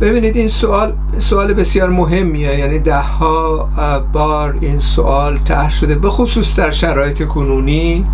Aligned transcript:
ببینید 0.00 0.36
این 0.36 0.48
سوال 0.48 0.92
سوال 1.18 1.54
بسیار 1.54 1.88
مهمیه. 1.88 2.58
یعنی 2.58 2.78
ده 2.78 3.00
ها 3.00 3.68
بار 4.12 4.58
این 4.60 4.78
سوال 4.78 5.36
طرح 5.36 5.70
شده 5.70 5.94
به 5.94 6.10
خصوص 6.10 6.58
در 6.58 6.70
شرایط 6.70 7.24
کنونی 7.24 8.06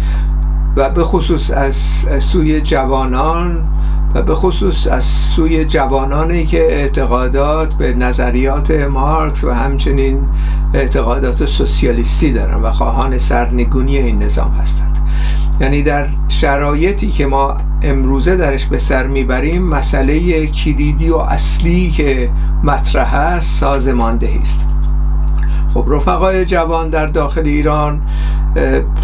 و 0.76 0.90
به 0.90 1.04
خصوص 1.04 1.50
از 1.50 1.76
سوی 2.18 2.60
جوانان. 2.60 3.68
و 4.14 4.22
به 4.22 4.34
خصوص 4.34 4.86
از 4.86 5.04
سوی 5.04 5.64
جوانانی 5.64 6.46
که 6.46 6.62
اعتقادات 6.62 7.74
به 7.74 7.92
نظریات 7.92 8.70
مارکس 8.70 9.44
و 9.44 9.50
همچنین 9.50 10.28
اعتقادات 10.74 11.46
سوسیالیستی 11.46 12.32
دارن 12.32 12.62
و 12.62 12.72
خواهان 12.72 13.18
سرنگونی 13.18 13.98
این 13.98 14.22
نظام 14.22 14.50
هستند. 14.50 14.98
یعنی 15.60 15.82
در 15.82 16.08
شرایطی 16.28 17.10
که 17.10 17.26
ما 17.26 17.56
امروزه 17.82 18.36
درش 18.36 18.66
به 18.66 18.78
سر 18.78 19.06
می‌بریم 19.06 19.62
مسئله 19.62 20.46
کلیدی 20.46 21.10
و 21.10 21.16
اصلی 21.16 21.90
که 21.90 22.30
مطرح 22.64 23.14
است 23.14 23.58
سازماندهی 23.58 24.38
است. 24.38 24.66
خب 25.74 25.84
رفقای 25.88 26.44
جوان 26.44 26.90
در 26.90 27.06
داخل 27.06 27.46
ایران 27.46 28.02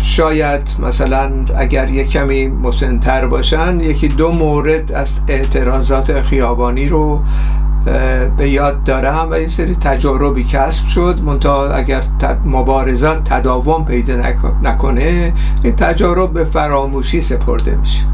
شاید 0.01 0.77
مثلا 0.79 1.31
اگر 1.57 1.91
یک 1.91 2.09
کمی 2.09 2.49
مسنتر 2.49 3.27
باشن 3.27 3.81
یکی 3.81 4.09
دو 4.09 4.33
مورد 4.33 4.93
از 4.93 5.21
اعتراضات 5.29 6.23
خیابانی 6.23 6.89
رو 6.89 7.23
به 8.37 8.49
یاد 8.49 8.85
دارم 8.85 9.29
و 9.31 9.41
یه 9.41 9.49
سری 9.49 9.75
تجاربی 9.75 10.45
کسب 10.45 10.87
شد. 10.87 11.21
منتها 11.25 11.69
اگر 11.69 12.03
مبارزات 12.45 13.33
تداوم 13.33 13.85
پیدا 13.85 14.17
نکنه 14.63 15.33
این 15.63 15.77
تجارب 15.77 16.33
به 16.33 16.45
فراموشی 16.45 17.21
سپرده 17.21 17.77
میشه. 17.77 18.05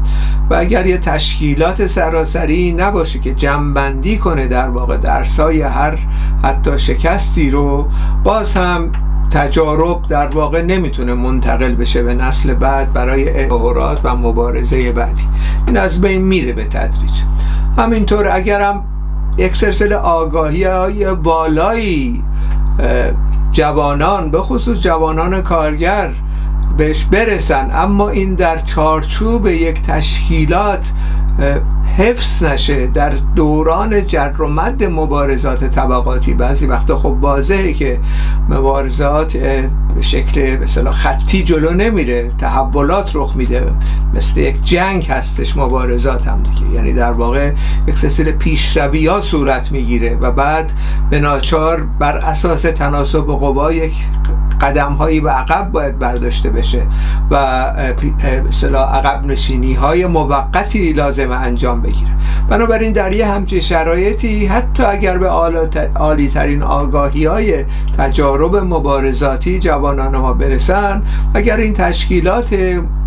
و 0.49 0.55
اگر 0.55 0.85
یه 0.85 0.97
تشکیلات 0.97 1.87
سراسری 1.87 2.71
نباشه 2.71 3.19
که 3.19 3.33
جمعبندی 3.33 4.17
کنه 4.17 4.47
در 4.47 4.69
واقع 4.69 4.97
درسای 4.97 5.61
هر 5.61 5.99
حتی 6.43 6.79
شکستی 6.79 7.49
رو 7.49 7.87
باز 8.23 8.53
هم 8.57 8.91
تجارب 9.31 10.01
در 10.07 10.27
واقع 10.27 10.61
نمی‌تونه 10.61 11.13
منتقل 11.13 11.75
بشه 11.75 12.03
به 12.03 12.15
نسل 12.15 12.53
بعد 12.53 12.93
برای 12.93 13.29
اعورات 13.29 13.99
و 14.03 14.15
مبارزه 14.15 14.91
بعدی. 14.91 15.27
این 15.67 15.77
از 15.77 16.01
بین 16.01 16.21
میره 16.21 16.53
به 16.53 16.65
تدریج. 16.65 17.21
همینطور 17.77 18.29
اگرم 18.31 18.83
یک 19.37 19.55
سلسله 19.55 19.95
آگاهی 19.95 20.63
های 20.63 21.13
بالایی 21.13 22.23
جوانان 23.51 24.31
به 24.31 24.41
خصوص 24.41 24.81
جوانان 24.81 25.41
کارگر 25.41 26.13
بهش 26.77 27.03
برسن. 27.03 27.69
اما 27.73 28.09
این 28.09 28.35
در 28.35 28.59
چارچوب 28.59 29.47
یک 29.47 29.81
تشکیلات 29.81 30.91
حفظ 31.97 32.43
نشه 32.43 32.87
در 32.87 33.09
دوران 33.35 34.07
جر 34.07 34.41
و 34.41 34.47
مد 34.47 34.83
مبارزات 34.83 35.63
طبقاتی. 35.63 36.33
بعضی 36.33 36.65
وقتا 36.65 36.95
خب 36.95 37.17
واضحه 37.21 37.73
که 37.73 37.99
مبارزات 38.49 39.37
به 39.95 40.01
شکل 40.01 40.57
مثلا 40.61 40.91
خطی 40.91 41.43
جلو 41.43 41.73
نمیره 41.73 42.31
تحولات 42.37 43.11
رخ 43.13 43.35
میده. 43.35 43.65
مثل 44.13 44.39
یک 44.39 44.63
جنگ 44.63 45.05
هستش 45.05 45.57
مبارزات 45.57 46.27
هم 46.27 46.43
دیگه. 46.43 46.73
یعنی 46.73 46.93
در 46.93 47.11
واقع 47.11 47.51
یک 47.87 47.97
سلسله 47.97 48.31
پیشروی 48.31 49.07
ها 49.07 49.21
صورت 49.21 49.71
می‌گیره 49.71 50.17
و 50.21 50.31
بعد 50.31 50.73
به 51.09 51.19
ناچار 51.19 51.83
بر 51.99 52.17
اساس 52.17 52.61
تناسب 52.61 53.25
قوا 53.25 53.73
یک 53.73 53.93
قدم 54.61 54.91
هایی 54.93 55.19
به 55.19 55.29
عقب 55.29 55.71
باید 55.71 55.99
برداشته 55.99 56.49
بشه 56.49 56.81
و 57.31 57.65
مثلا 58.49 58.85
عقب 58.85 59.25
نشینی 59.25 59.73
های 59.73 60.05
موقتی 60.05 60.93
لازم 60.93 61.31
انجام 61.31 61.81
بگیره. 61.81 62.11
بنابراین 62.49 62.93
در 62.93 63.15
یه 63.15 63.27
همچین 63.27 63.59
شرایطی 63.59 64.45
حتی 64.45 64.83
اگر 64.83 65.17
به 65.17 65.29
عالی 65.95 66.27
ترین 66.27 66.63
آگاهی 66.63 67.25
های 67.25 67.65
تجارب 67.97 68.55
مبارزاتی 68.55 69.59
جوانان 69.59 70.17
ما 70.17 70.33
برسن 70.33 71.01
اگر 71.33 71.57
این 71.57 71.73
تشکیلات 71.73 72.55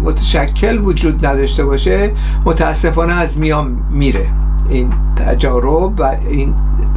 متشکل 0.00 0.78
وجود 0.78 1.26
نداشته 1.26 1.65
باشه 1.65 2.10
متاسفانه 2.44 3.12
از 3.12 3.38
میان 3.38 3.78
میره 3.91 4.26
این 4.69 4.93
تجارب 5.16 6.00
و 6.00 6.16
این 6.28 6.54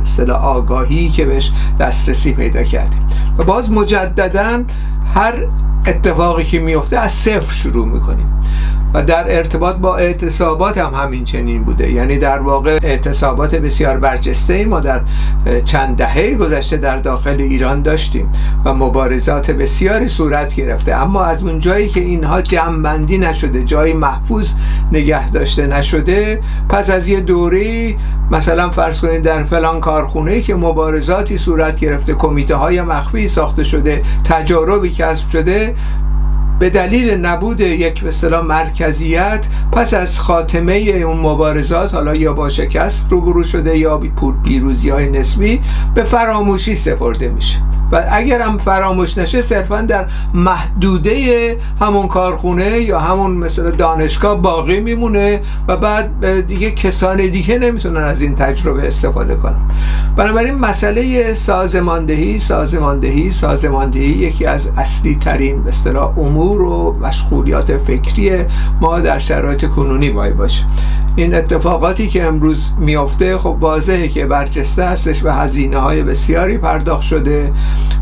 اصطلاح 0.10 0.46
آگاهی 0.46 1.10
که 1.10 1.26
بهش 1.26 1.52
دسترسی 1.80 2.34
پیدا 2.34 2.64
کردیم. 2.64 3.08
و 3.38 3.44
باز 3.44 3.72
مجددا 3.72 4.64
هر 5.14 5.34
اتفاقی 5.88 6.44
که 6.44 6.60
میفته 6.60 6.98
از 6.98 7.12
صفر 7.12 7.54
شروع 7.54 7.88
می‌کنیم. 7.88 8.28
و 8.94 9.04
در 9.04 9.38
ارتباط 9.38 9.76
با 9.76 9.98
اعتصابات 9.98 10.78
هم 10.78 10.94
همین 10.94 11.24
چنین 11.24 11.64
بوده. 11.64 11.92
یعنی 11.92 12.18
در 12.18 12.40
واقع 12.40 12.80
اعتصابات 12.84 13.56
بسیار 13.56 13.98
برجسته 13.98 14.54
ای 14.54 14.66
ما 14.66 14.80
در 14.80 15.02
چند 15.66 15.98
دهه 15.98 16.36
گذشته 16.36 16.78
در 16.78 16.98
داخل 16.98 17.42
ایران 17.42 17.82
داشتیم 17.82 18.32
و 18.66 18.74
مبارزات 18.74 19.52
بسیاری 19.52 20.08
صورت 20.08 20.56
گرفته. 20.56 20.96
اما 20.96 21.24
از 21.24 21.44
اون 21.44 21.60
جایی 21.60 21.90
که 21.90 22.00
اینها 22.00 22.42
جمعبندی 22.42 23.18
نشده 23.18 23.64
جایی 23.64 23.94
محفوظ 23.94 24.54
نگه 24.92 25.30
داشته 25.32 25.68
نشده 25.68 26.42
پس 26.70 26.90
از 26.90 27.08
یه 27.08 27.20
دوری 27.20 27.98
مثلا 28.32 28.70
فرض 28.70 29.02
کنید 29.02 29.22
در 29.22 29.44
فلان 29.44 29.80
کارخونه 29.80 30.42
که 30.42 30.56
مبارزاتی 30.56 31.38
صورت 31.38 31.80
گرفته 31.80 32.14
کمیته 32.14 32.56
های 32.56 32.82
مخفی 32.82 33.28
ساخته 33.28 33.64
شده 33.64 34.04
تجاربی 34.24 34.90
کسب 34.90 35.30
شده 35.30 35.76
به 36.60 36.70
دلیل 36.70 37.14
نبود 37.14 37.62
یک 37.62 38.02
به 38.02 38.08
اصطلاح 38.08 38.46
مرکزیت 38.46 39.46
پس 39.72 39.94
از 39.94 40.20
خاتمه 40.20 40.74
اون 40.74 41.18
مبارزات 41.18 41.94
حالا 41.94 42.16
یا 42.16 42.34
با 42.34 42.50
شکست 42.50 43.06
روبرو 43.10 43.44
شده 43.44 43.78
یا 43.78 44.02
پیروزی 44.44 44.90
های 44.90 45.10
نسبی 45.10 45.62
به 45.96 46.04
فراموشی 46.04 46.76
سپرده 46.76 47.30
میشه. 47.30 47.60
و 47.92 48.04
اگر 48.12 48.42
هم 48.42 48.58
فراموش 48.58 49.18
نشه 49.18 49.42
صرفا 49.42 49.82
در 49.82 50.06
محدوده 50.34 51.58
همون 51.82 52.08
کارخونه 52.08 52.80
یا 52.80 53.00
همون 53.00 53.32
مثل 53.32 53.72
دانشگاه 53.72 54.42
باقی 54.42 54.80
میمونه 54.80 55.42
و 55.68 55.78
بعد 55.78 56.48
دیگه 56.48 56.72
کسان 56.72 57.18
دیگه 57.18 57.58
نمی‌تونن 57.58 58.04
از 58.04 58.22
این 58.22 58.36
تجربه 58.36 58.88
استفاده 58.88 59.36
کنن. 59.36 59.72
بنابراین 60.16 60.56
مسئله 60.56 61.34
سازماندهی 61.34 62.40
سازماندهی 62.40 63.32
سازماندهی 63.32 64.06
یکی 64.06 64.46
از 64.46 64.70
اصلی 64.78 65.16
ترین 65.16 65.64
به 65.64 65.70
اصطلاح 65.70 66.20
امور 66.20 66.49
و 66.58 67.00
مشغولیات 67.00 67.78
فکری 67.78 68.32
ما 68.82 69.00
در 69.00 69.20
شرایط 69.20 69.66
کنونی 69.66 70.10
باید 70.10 70.38
باشه. 70.38 70.66
این 71.16 71.36
اتفاقاتی 71.36 72.08
که 72.08 72.24
امروز 72.24 72.72
میافته 72.80 73.38
خب 73.38 73.58
واضحه 73.60 74.08
که 74.08 74.26
برجسته 74.26 74.86
هستش 74.86 75.24
و 75.24 75.30
هزینه 75.30 75.78
های 75.78 76.04
بسیاری 76.04 76.58
پرداخت 76.58 77.02
شده 77.02 77.54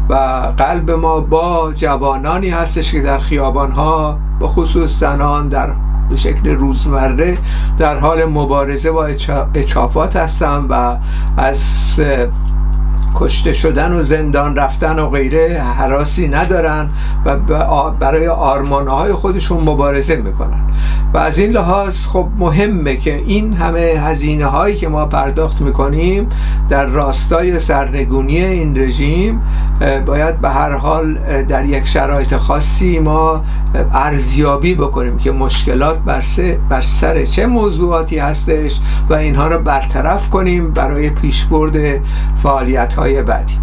و 0.09 0.15
قلب 0.57 0.91
ما 0.91 1.19
با 1.19 1.73
جوانانی 1.75 2.49
هستش 2.49 2.91
که 2.91 3.01
در 3.01 3.19
خیابان 3.19 3.71
ها 3.71 4.19
به 4.39 4.47
خصوص 4.47 4.99
زنان 4.99 5.49
در 5.49 5.73
به 6.09 6.15
شکل 6.15 6.49
روزمره 6.49 7.37
در 7.77 7.99
حال 7.99 8.25
مبارزه 8.25 8.91
با 8.91 9.05
اچافات 9.53 10.15
هستم 10.15 10.65
و 10.69 10.97
از 11.37 11.99
کشته 13.19 13.53
شدن 13.53 13.93
و 13.93 14.01
زندان 14.01 14.55
رفتن 14.55 14.99
و 14.99 15.09
غیره 15.09 15.61
حراسی 15.77 16.27
ندارن 16.27 16.89
و 17.25 17.37
برای 17.91 18.27
آرمانهای 18.27 19.13
خودشون 19.13 19.63
مبارزه 19.63 20.15
می‌کنن. 20.15 20.61
و 21.13 21.17
از 21.17 21.39
این 21.39 21.51
لحاظ 21.51 22.07
خب 22.07 22.27
مهمه 22.39 22.97
که 22.97 23.15
این 23.15 23.53
همه 23.53 23.79
هزینه 23.79 24.45
هایی 24.45 24.75
که 24.75 24.87
ما 24.87 25.05
پرداخت 25.05 25.61
می‌کنیم 25.61 26.29
در 26.69 26.85
راستای 26.85 27.59
سرنگونی 27.59 28.45
این 28.45 28.77
رژیم 28.77 29.41
باید 30.05 30.41
به 30.41 30.49
هر 30.49 30.71
حال 30.71 31.13
در 31.43 31.65
یک 31.65 31.85
شرایط 31.85 32.35
خاصی 32.35 32.99
ما 32.99 33.43
ارزیابی 33.93 34.75
بکنیم 34.75 35.17
که 35.17 35.31
مشکلات 35.31 35.99
بر, 35.99 36.23
بر 36.69 36.81
سر 36.81 37.25
چه 37.25 37.45
موضوعاتی 37.45 38.17
هستش 38.17 38.79
و 39.09 39.13
اینها 39.13 39.47
رو 39.47 39.59
برطرف 39.59 40.29
کنیم 40.29 40.71
برای 40.71 41.09
پیشبرد 41.09 42.01
فعالیت 42.43 42.93
های 42.93 43.06
بعدی. 43.13 43.53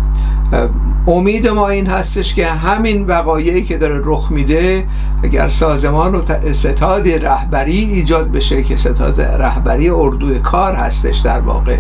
امید 1.07 1.49
ما 1.49 1.69
این 1.69 1.87
هستش 1.87 2.35
که 2.35 2.47
همین 2.47 3.07
وقایعی 3.07 3.63
که 3.63 3.79
داره 3.79 4.01
رخ 4.05 4.31
میده 4.31 4.85
اگر 5.23 5.49
سازمان 5.49 6.15
و 6.15 6.23
ستاد 6.53 7.09
رهبری 7.09 7.79
ایجاد 7.79 8.33
بشه 8.33 8.63
که 8.63 8.77
ستاد 8.77 9.21
رهبری 9.21 9.91
اردوی 9.91 10.39
کار 10.39 10.75
هستش 10.75 11.19
در 11.19 11.41
واقع. 11.41 11.77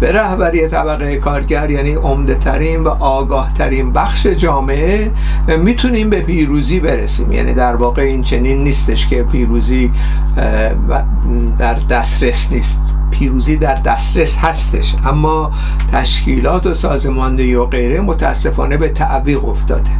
به 0.00 0.12
رهبری 0.12 0.68
طبقه 0.68 1.16
کارگر 1.16 1.70
یعنی 1.70 1.94
عمده 1.94 2.34
ترین 2.34 2.80
و 2.80 2.88
آگاه 2.88 3.54
ترین 3.54 3.92
بخش 3.92 4.26
جامعه 4.26 5.10
می‌تونیم 5.58 6.10
به 6.10 6.20
پیروزی 6.20 6.80
برسیم. 6.80 7.32
یعنی 7.32 7.52
در 7.52 7.76
واقع 7.76 8.02
این 8.02 8.22
چنین 8.22 8.64
نیستش 8.64 9.06
که 9.06 9.22
پیروزی 9.22 9.92
در 11.58 11.74
دسترس 11.74 12.52
نیست. 12.52 12.94
پیروزی 13.20 13.56
در 13.56 13.74
دسترس 13.74 14.38
هستش. 14.38 14.96
اما 15.04 15.52
تشکیلات 15.92 16.66
و 16.66 16.74
سازماندهی 16.74 17.54
و 17.54 17.64
غیره 17.64 18.00
متاسفانه 18.00 18.76
به 18.76 18.88
تعویق 18.88 19.44
افتاده. 19.44 19.90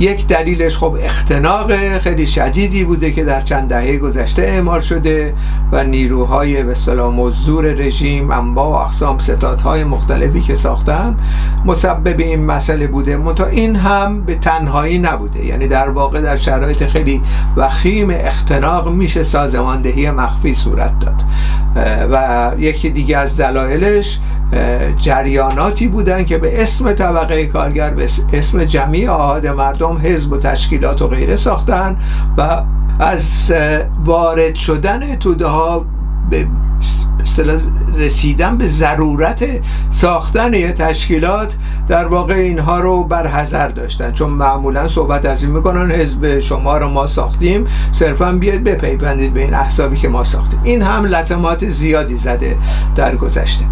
یک 0.00 0.26
دلیلش 0.26 0.78
خب 0.78 0.96
اختناق 1.00 1.98
خیلی 1.98 2.26
شدیدی 2.26 2.84
بوده 2.84 3.12
که 3.12 3.24
در 3.24 3.40
چند 3.40 3.68
دهه 3.68 3.96
گذشته 3.96 4.42
اعمال 4.42 4.80
شده 4.80 5.34
و 5.72 5.84
نیروهای 5.84 6.62
به 6.62 6.72
اصطلاح 6.72 7.14
مزدور 7.14 7.64
رژیم 7.64 8.30
انواع 8.30 8.68
و 8.68 8.84
اقسام 8.84 9.18
ستادهای 9.18 9.84
مختلفی 9.84 10.40
که 10.40 10.54
ساختن 10.54 11.16
مسبب 11.64 12.20
این 12.20 12.44
مسئله 12.44 12.86
بوده. 12.86 13.16
منتها 13.16 13.46
این 13.46 13.76
هم 13.76 14.20
به 14.20 14.34
تنهایی 14.34 14.98
نبوده. 14.98 15.46
یعنی 15.46 15.68
در 15.68 15.88
واقع 15.88 16.20
در 16.20 16.36
شرایط 16.36 16.86
خیلی 16.86 17.22
وخیم 17.56 18.10
اختناق 18.10 18.88
میشه 18.88 19.22
سازماندهی 19.22 20.10
مخفی 20.10 20.54
صورت 20.54 20.98
داد. 20.98 21.22
و 22.10 22.50
یکی 22.60 22.90
دیگه 22.90 23.16
از 23.16 23.36
دلایلش 23.36 24.18
جریاناتی 24.96 25.88
بودن 25.88 26.24
که 26.24 26.38
به 26.38 26.62
اسم 26.62 26.92
طبقه 26.92 27.46
کارگر 27.46 27.90
به 27.90 28.04
اسم 28.32 28.64
جمعی 28.64 29.06
آهاد 29.06 29.46
مردم 29.46 29.98
حزب 30.02 30.32
و 30.32 30.38
تشکیلات 30.38 31.02
و 31.02 31.08
غیره 31.08 31.36
ساختن 31.36 31.96
و 32.36 32.62
از 32.98 33.52
وارد 34.04 34.54
شدن 34.54 35.16
توده 35.16 35.46
ها 35.46 35.84
به 36.30 36.46
رسیدن 37.96 38.56
به 38.56 38.66
ضرورت 38.66 39.44
ساختن 39.90 40.54
یه 40.54 40.72
تشکیلات 40.72 41.56
در 41.88 42.06
واقع 42.06 42.34
اینها 42.34 42.80
رو 42.80 43.04
بر 43.04 43.26
حذر 43.26 43.68
داشتن. 43.68 44.12
چون 44.12 44.30
معمولا 44.30 44.88
صحبت 44.88 45.26
از 45.26 45.42
این 45.42 45.52
می‌کنن 45.52 45.90
حزب 45.90 46.38
شما 46.38 46.78
رو 46.78 46.88
ما 46.88 47.06
ساختیم 47.06 47.64
صرفا 47.92 48.32
بیاید 48.32 48.64
بپیوندید 48.64 49.34
به 49.34 49.40
این 49.40 49.54
احزابی 49.54 49.96
که 49.96 50.08
ما 50.08 50.24
ساختیم. 50.24 50.60
این 50.64 50.82
هم 50.82 51.04
لطمات 51.04 51.68
زیادی 51.68 52.16
زده 52.16 52.56
در 52.96 53.16
گذشته. 53.16 53.64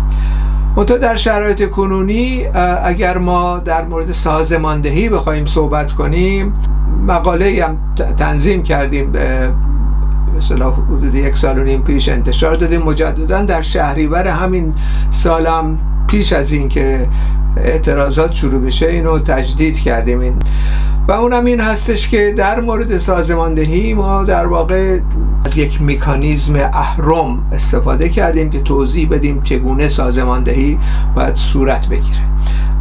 منتها 0.76 0.96
در 0.96 1.16
شرایط 1.16 1.70
کنونی 1.70 2.46
اگر 2.84 3.18
ما 3.18 3.58
در 3.58 3.84
مورد 3.84 4.12
سازماندهی 4.12 5.08
بخوایم 5.08 5.46
صحبت 5.46 5.92
کنیم 5.92 6.52
مقاله 7.06 7.64
هم 7.64 7.78
تنظیم 8.16 8.62
کردیم 8.62 9.12
به 10.28 10.64
حدود 10.64 11.14
یک 11.14 11.36
سال 11.36 11.58
و 11.58 11.62
نیم 11.62 11.82
پیش 11.82 12.08
انتشار 12.08 12.54
دادیم. 12.54 12.82
مجددا 12.82 13.42
در 13.42 13.62
شهریور 13.62 14.28
همین 14.28 14.74
سالم 15.10 15.78
پیش 16.08 16.32
از 16.32 16.52
اینکه 16.52 17.08
اعتراضات 17.56 18.32
شروع 18.32 18.60
بشه 18.60 18.86
اینو 18.86 19.18
تجدید 19.18 19.80
کردیم. 19.80 20.20
این 20.20 20.34
و 21.08 21.12
اونم 21.12 21.44
این 21.44 21.60
هستش 21.60 22.08
که 22.08 22.34
در 22.36 22.60
مورد 22.60 22.98
سازماندهی 22.98 23.94
ما 23.94 24.24
در 24.24 24.46
واقع 24.46 24.98
از 25.44 25.58
یک 25.58 25.82
مکانیزم 25.82 26.56
اهرم 26.56 27.46
استفاده 27.52 28.08
کردیم 28.08 28.50
که 28.50 28.60
توضیح 28.60 29.08
بدیم 29.08 29.42
چگونه 29.42 29.88
سازماندهی 29.88 30.78
باید 31.14 31.36
صورت 31.36 31.88
بگیره. 31.88 32.22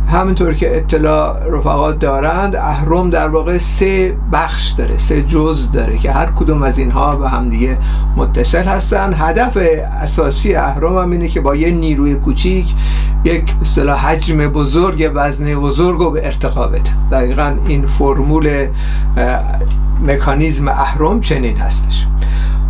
همینطور 0.07 0.53
که 0.53 0.77
اطلاع 0.77 1.39
رفقات 1.49 1.99
دارند 1.99 2.55
اهرم 2.55 3.09
در 3.09 3.27
واقع 3.27 3.57
سه 3.57 4.17
بخش 4.31 4.71
داره 4.71 4.97
سه 4.97 5.23
جز 5.23 5.71
داره 5.71 5.97
که 5.97 6.11
هر 6.11 6.25
کدوم 6.25 6.63
از 6.63 6.77
اینها 6.77 7.15
به 7.15 7.29
همدیگه 7.29 7.77
متصل 8.15 8.63
هستن. 8.63 9.13
هدف 9.17 9.57
اساسی 10.01 10.55
اهرم 10.55 10.97
هم 10.97 11.11
اینه 11.11 11.27
که 11.27 11.41
با 11.41 11.55
یه 11.55 11.71
نیروی 11.71 12.15
کوچیک 12.15 12.75
یک 13.23 13.55
اصطلاح 13.61 14.07
حجم 14.07 14.47
بزرگ 14.47 15.11
وزن 15.15 15.55
بزرگ 15.55 15.99
رو 15.99 16.11
به 16.11 16.25
ارتقا 16.25 16.67
بده. 16.67 16.91
دقیقا 17.11 17.55
این 17.67 17.87
فرمول 17.87 18.67
مکانیزم 20.07 20.67
اهرم 20.67 21.19
چنین 21.19 21.57
هستش. 21.57 22.07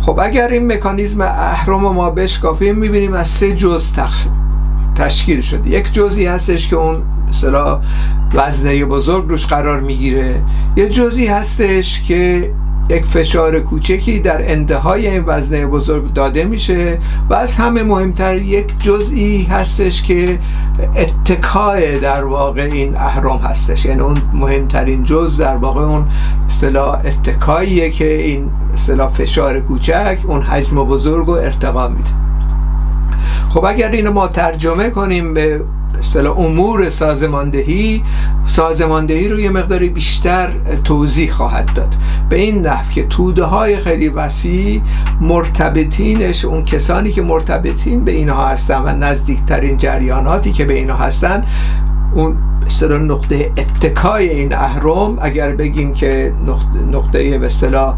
خب 0.00 0.20
اگر 0.22 0.48
این 0.48 0.72
مکانیزم 0.72 1.20
اهرم 1.20 1.80
ما 1.80 2.10
بشکافیم 2.10 2.74
می‌بینیم 2.74 3.14
از 3.14 3.28
سه 3.28 3.54
جز 3.54 3.92
تشکیل 4.98 5.40
شده. 5.40 5.70
یک 5.70 5.92
جزی 5.92 6.26
هستش 6.26 6.68
که 6.68 6.76
اون 6.76 7.02
مثلا 7.28 7.80
وزنه 8.34 8.84
بزرگ 8.84 9.28
روش 9.28 9.46
قرار 9.46 9.80
می‌گیره. 9.80 10.42
یه 10.76 10.88
جزی 10.88 11.26
هستش 11.26 12.02
که 12.02 12.50
یک 12.90 13.04
فشار 13.04 13.60
کوچکی 13.60 14.18
در 14.18 14.52
انتهای 14.52 15.06
این 15.06 15.24
وزنه 15.26 15.66
بزرگ 15.66 16.12
داده 16.12 16.44
میشه 16.44 16.98
و 17.30 17.34
از 17.34 17.56
همه 17.56 17.82
مهمتر 17.82 18.36
یک 18.36 18.78
جزئی 18.78 19.42
هستش 19.42 20.02
که 20.02 20.38
اتکای 20.96 21.98
در 21.98 22.24
واقع 22.24 22.62
این 22.62 22.96
اهرام 22.96 23.38
هستش. 23.38 23.84
یعنی 23.84 24.00
اون 24.00 24.22
مهمترین 24.32 25.04
جز 25.04 25.40
در 25.40 25.56
واقع 25.56 25.80
اون 25.80 26.06
اصطلاح 26.46 27.00
اتکاییه 27.04 27.90
که 27.90 28.22
این 28.22 28.50
اصطلاح 28.72 29.12
فشار 29.12 29.60
کوچک 29.60 30.18
اون 30.26 30.42
حجم 30.42 30.84
بزرگ 30.84 31.26
رو 31.26 31.32
ارتقا 31.32 31.88
میده. 31.88 32.10
خب 33.50 33.64
اگر 33.64 33.90
اینو 33.90 34.12
ما 34.12 34.28
ترجمه 34.28 34.90
کنیم 34.90 35.34
به 35.34 35.60
اصطلاح 35.98 36.38
امور 36.38 36.88
سازماندهی 36.88 38.02
سازماندهی 38.46 39.28
رو 39.28 39.40
یه 39.40 39.50
مقداری 39.50 39.88
بیشتر 39.88 40.50
توضیح 40.84 41.32
خواهد 41.32 41.72
داد. 41.72 41.94
به 42.28 42.36
این 42.36 42.66
نحو 42.66 42.90
که 42.90 43.04
توده 43.04 43.44
های 43.44 43.80
خیلی 43.80 44.08
وسیع 44.08 44.80
مرتبطینش 45.20 46.44
اون 46.44 46.64
کسانی 46.64 47.10
که 47.10 47.22
مرتبطین 47.22 48.04
به 48.04 48.10
اینها 48.10 48.48
هستن 48.48 48.82
و 48.82 48.88
نزدیکترین 48.88 49.78
جریاناتی 49.78 50.52
که 50.52 50.64
به 50.64 50.74
اینها 50.74 50.96
هستن 50.96 51.44
اون 52.14 52.36
اصطلاح 52.68 53.00
نقطه 53.00 53.52
اتکای 53.58 54.28
این 54.28 54.54
اهرم 54.54 55.18
اگر 55.20 55.52
بگیم 55.52 55.94
که 55.94 56.32
نقطه 56.92 57.38
به 57.38 57.46
اصطلاح 57.46 57.94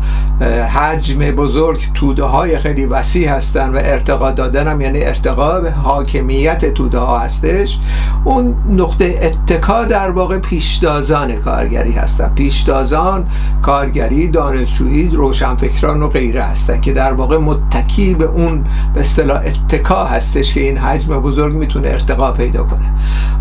حجم 0.75 1.19
بزرگ 1.19 1.81
توده 1.95 2.25
های 2.25 2.59
خیلی 2.59 2.87
وسیع 2.87 3.29
هستن 3.29 3.71
و 3.71 3.79
ارتقا 3.83 4.31
دادن 4.31 4.69
هم 4.69 4.81
یعنی 4.81 5.03
ارتقا 5.03 5.61
به 5.61 5.71
حاکمیت 5.71 6.75
توده 6.75 6.99
ها 6.99 7.19
هستش. 7.19 7.79
اون 8.25 8.55
نقطه 8.71 9.19
اتکا 9.23 9.85
در 9.85 10.11
واقع 10.11 10.39
پیشدازان 10.39 11.37
کارگری 11.37 11.93
هستن. 11.93 12.33
پیشدازان 12.35 13.27
کارگری 13.63 14.29
دانشجویی 14.29 15.09
روشنفکران 15.09 16.03
و 16.03 16.09
غیره 16.09 16.43
هستن 16.43 16.81
که 16.81 16.93
در 16.93 17.13
واقع 17.13 17.37
متکی 17.37 18.15
به 18.15 18.25
اون 18.25 18.65
به 18.95 19.01
اصطلاح 19.01 19.43
اتکا 19.47 20.05
هستش 20.05 20.55
که 20.55 20.61
این 20.61 20.79
حجم 20.79 21.21
بزرگ 21.21 21.55
می‌تونه 21.55 21.89
ارتقا 21.89 22.33
پیدا 22.33 22.63
کنه. 22.63 22.93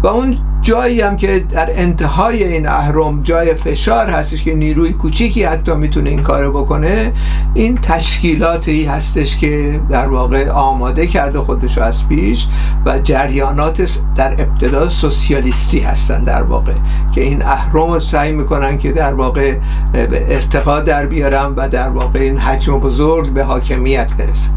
و 0.03 0.07
اون 0.07 0.37
جایی 0.61 1.01
هم 1.01 1.17
که 1.17 1.39
در 1.39 1.69
انتهای 1.71 2.43
این 2.43 2.67
اهرم 2.67 3.21
جای 3.21 3.53
فشار 3.53 4.09
هستش 4.09 4.43
که 4.43 4.55
نیروی 4.55 4.93
کوچیکی 4.93 5.43
حتی 5.43 5.73
می‌تونه 5.73 6.09
این 6.09 6.21
کارو 6.21 6.51
بکنه 6.51 7.13
این 7.53 7.77
تشکیلاتی 7.81 8.85
هستش 8.85 9.37
که 9.37 9.79
در 9.89 10.07
واقع 10.07 10.49
آماده 10.49 11.07
کرده 11.07 11.39
خودش 11.39 11.77
از 11.77 12.07
پیش 12.07 12.47
و 12.85 12.99
جریانات 12.99 13.99
در 14.15 14.31
ابتدا 14.31 14.89
سوسیالیستی 14.89 15.79
هستن 15.79 16.23
در 16.23 16.41
واقع 16.41 16.73
که 17.11 17.21
این 17.21 17.45
اهرم 17.45 17.91
رو 17.91 17.99
سعی 17.99 18.31
می‌کنن 18.31 18.77
که 18.77 18.91
در 18.91 19.13
واقع 19.13 19.55
به 19.93 20.35
ارتقا 20.35 20.79
در 20.79 21.05
بیارن 21.05 21.53
و 21.55 21.69
در 21.69 21.89
واقع 21.89 22.19
این 22.19 22.37
حجم 22.37 22.79
بزرگ 22.79 23.29
به 23.29 23.43
حاکمیت 23.43 24.13
برسه. 24.13 24.49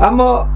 اما 0.00 0.46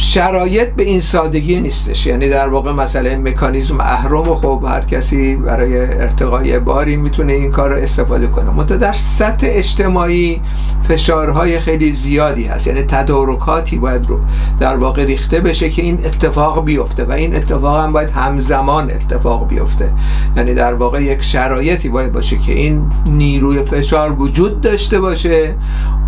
شرایط 0.00 0.68
به 0.68 0.82
این 0.82 1.00
سادگی 1.00 1.60
نیستش. 1.60 2.06
یعنی 2.06 2.28
در 2.28 2.48
واقع 2.48 2.72
مسئله 2.72 3.16
مکانیزم 3.16 3.80
اهرم 3.80 4.34
خب 4.34 4.64
هر 4.68 4.80
کسی 4.80 5.36
برای 5.36 5.80
ارتقای 5.80 6.58
باری 6.58 6.96
می‌تونه 6.96 7.32
این 7.32 7.50
کار 7.50 7.70
رو 7.70 7.76
استفاده 7.76 8.26
کنه. 8.26 8.50
منتها 8.50 8.76
در 8.76 8.92
سطح 8.92 9.46
اجتماعی 9.50 10.40
فشارهای 10.88 11.58
خیلی 11.58 11.92
زیادی 11.92 12.44
هست. 12.44 12.66
یعنی 12.66 12.82
تدارکاتی 12.82 13.78
باید 13.78 14.06
رو 14.06 14.20
در 14.60 14.76
واقع 14.76 15.04
ریخته 15.04 15.40
بشه 15.40 15.70
که 15.70 15.82
این 15.82 15.98
اتفاق 16.04 16.64
بیفته 16.64 17.04
و 17.04 17.12
این 17.12 17.36
اتفاق 17.36 17.84
هم 17.84 17.92
باید 17.92 18.10
همزمان 18.10 18.90
اتفاق 18.90 19.48
بیفته. 19.48 19.92
یعنی 20.36 20.54
در 20.54 20.74
واقع 20.74 21.02
یک 21.02 21.22
شرایطی 21.22 21.88
باید 21.88 22.12
باشه 22.12 22.38
که 22.38 22.52
این 22.52 22.92
نیروی 23.06 23.64
فشار 23.64 24.12
وجود 24.12 24.60
داشته 24.60 25.00
باشه 25.00 25.54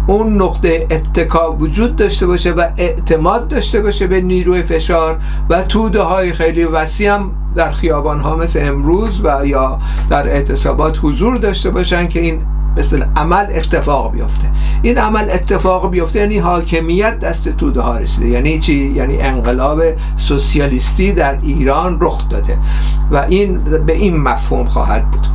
اون 0.06 0.42
نقطه 0.42 0.86
اتکا 0.90 1.52
وجود 1.52 1.96
داشته 1.96 2.26
باشه 2.26 2.50
و 2.52 2.68
اعتماد 2.76 3.48
داشته 3.48 3.81
باشه 3.82 4.06
به 4.06 4.20
نیروی 4.20 4.62
فشار 4.62 5.18
و 5.50 5.62
توده 5.62 6.02
های 6.02 6.32
خیلی 6.32 6.64
وسیع 6.64 7.14
هم 7.14 7.30
در 7.56 7.72
خیابان 7.72 8.20
ها 8.20 8.36
مثل 8.36 8.60
امروز 8.62 9.20
و 9.24 9.46
یا 9.46 9.78
در 10.10 10.28
اعتصابات 10.28 10.98
حضور 11.02 11.36
داشته 11.36 11.70
باشن 11.70 12.08
که 12.08 12.20
این 12.20 12.42
مثل 12.76 13.04
عمل 13.16 13.46
اتفاق 13.54 14.12
بیفته. 14.12 14.50
این 14.82 14.98
عمل 14.98 15.30
اتفاق 15.30 15.90
بیفته 15.90 16.18
یعنی 16.18 16.38
حاکمیت 16.38 17.20
دست 17.20 17.48
توده 17.48 17.80
ها 17.80 17.98
رسیده. 17.98 18.28
یعنی 18.28 18.58
چی؟ 18.58 18.74
یعنی 18.74 19.18
انقلاب 19.18 19.82
سوسیالیستی 20.16 21.12
در 21.12 21.38
ایران 21.42 21.98
رخ 22.00 22.28
داده 22.28 22.58
و 23.10 23.16
این 23.28 23.58
به 23.86 23.92
این 23.92 24.16
مفهوم 24.16 24.66
خواهد 24.66 25.10
بود. 25.10 25.26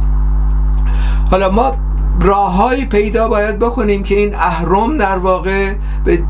حالا 1.32 1.50
ما 1.50 1.76
راههایی 2.22 2.86
پیدا 2.86 3.28
باید 3.28 3.60
بکنیم 3.60 4.04
که 4.04 4.16
این 4.16 4.36
اهرم 4.36 4.98
در 4.98 5.18
واقع 5.18 5.74
به 6.06 6.24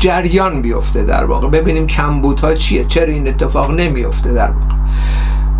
جریان 0.00 0.62
بیفته 0.62 1.04
در 1.04 1.24
واقع. 1.24 1.48
ببینیم 1.48 1.86
کمبودها 1.86 2.54
چیه 2.54 2.84
چرا 2.84 3.12
این 3.12 3.28
اتفاق 3.28 3.70
نمیفته 3.70 4.32
در 4.32 4.50
واقع. 4.50 4.74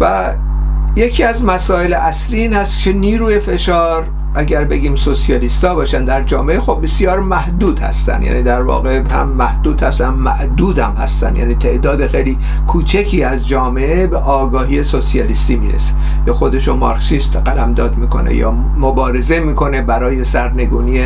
و 0.00 0.34
یکی 0.96 1.22
از 1.22 1.44
مسائل 1.44 1.92
اصلی 1.92 2.40
این 2.40 2.52
هست 2.52 2.82
که 2.82 2.92
نیروی 2.92 3.38
فشار 3.38 4.08
اگر 4.34 4.64
بگیم 4.64 4.96
سوسیالیستا 4.96 5.74
باشن 5.74 6.04
در 6.04 6.22
جامعه 6.22 6.60
خب 6.60 6.78
بسیار 6.82 7.20
محدود 7.20 7.78
هستن. 7.78 8.22
یعنی 8.22 8.42
در 8.42 8.62
واقع 8.62 9.00
هم 9.10 9.28
محدود 9.28 9.82
هستن 9.82 10.08
معدود 10.08 10.78
هم 10.78 10.94
هستن. 10.98 11.36
یعنی 11.36 11.54
تعداد 11.54 12.06
خیلی 12.06 12.38
کوچکی 12.66 13.22
از 13.22 13.48
جامعه 13.48 14.06
به 14.06 14.18
آگاهی 14.18 14.82
سوسیالیستی 14.82 15.56
می‌رسه. 15.56 15.94
یا 16.26 16.34
خودشو 16.34 16.76
مارکسیست 16.76 17.36
قلمداد 17.36 17.96
می‌کنه 17.96 18.34
یا 18.34 18.50
مبارزه 18.78 19.40
می‌کنه 19.40 19.82
برای 19.82 20.24
سرنگونی 20.24 21.00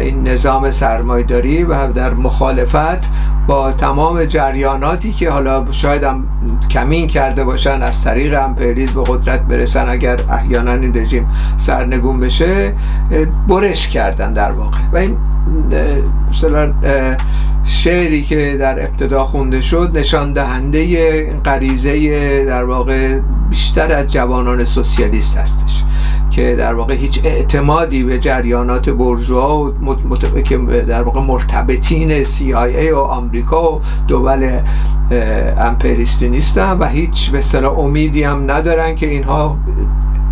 این 0.00 0.28
نظام 0.28 0.70
سرمایداری 0.70 1.64
و 1.64 1.92
در 1.92 2.14
مخالفت 2.14 3.10
با 3.46 3.72
تمام 3.72 4.24
جریاناتی 4.24 5.12
که 5.12 5.30
حالا 5.30 5.72
شاید 5.72 6.02
هم 6.02 6.24
کمین 6.70 7.06
کرده 7.06 7.44
باشن 7.44 7.82
از 7.82 8.04
طریق 8.04 8.42
امپریز 8.42 8.90
به 8.90 9.02
قدرت 9.02 9.40
برسن 9.40 9.88
اگر 9.88 10.20
احیانا 10.30 10.72
این 10.72 10.96
رژیم 10.96 11.28
سرنگون 11.56 12.20
بشه 12.20 12.72
برش 13.48 13.88
کردن 13.88 14.32
در 14.32 14.52
واقع. 14.52 14.78
و 14.92 14.96
این 14.96 15.16
مثلا 16.30 16.72
شعری 17.64 18.22
که 18.22 18.56
در 18.60 18.84
ابتدا 18.84 19.24
خونده 19.24 19.60
شد 19.60 19.90
نشان 19.94 20.32
دهنده 20.32 21.26
غریزه 21.44 22.44
در 22.44 22.64
واقع 22.64 23.20
بیشتر 23.50 23.92
از 23.92 24.12
جوانان 24.12 24.64
سوسیالیست 24.64 25.36
هستش 25.36 25.84
که 26.30 26.56
در 26.56 26.74
واقع 26.74 26.94
هیچ 26.94 27.20
اعتمادی 27.24 28.02
به 28.02 28.18
جریانات 28.18 28.90
برجوا 28.90 29.64
و 29.64 30.42
که 30.42 30.56
در 30.88 31.02
واقع 31.02 31.20
مرتبطین 31.20 32.24
CIA 32.24 32.92
و 32.92 32.98
آمریکا 32.98 33.72
و 33.72 33.80
دول 34.08 34.60
امپریستی 35.58 36.28
نیستن 36.28 36.78
و 36.78 36.84
هیچ 36.84 37.30
به 37.30 37.38
اصطلاح 37.38 37.78
امیدی 37.78 38.22
هم 38.22 38.50
ندارن 38.50 38.94
که 38.94 39.06
اینها 39.06 39.58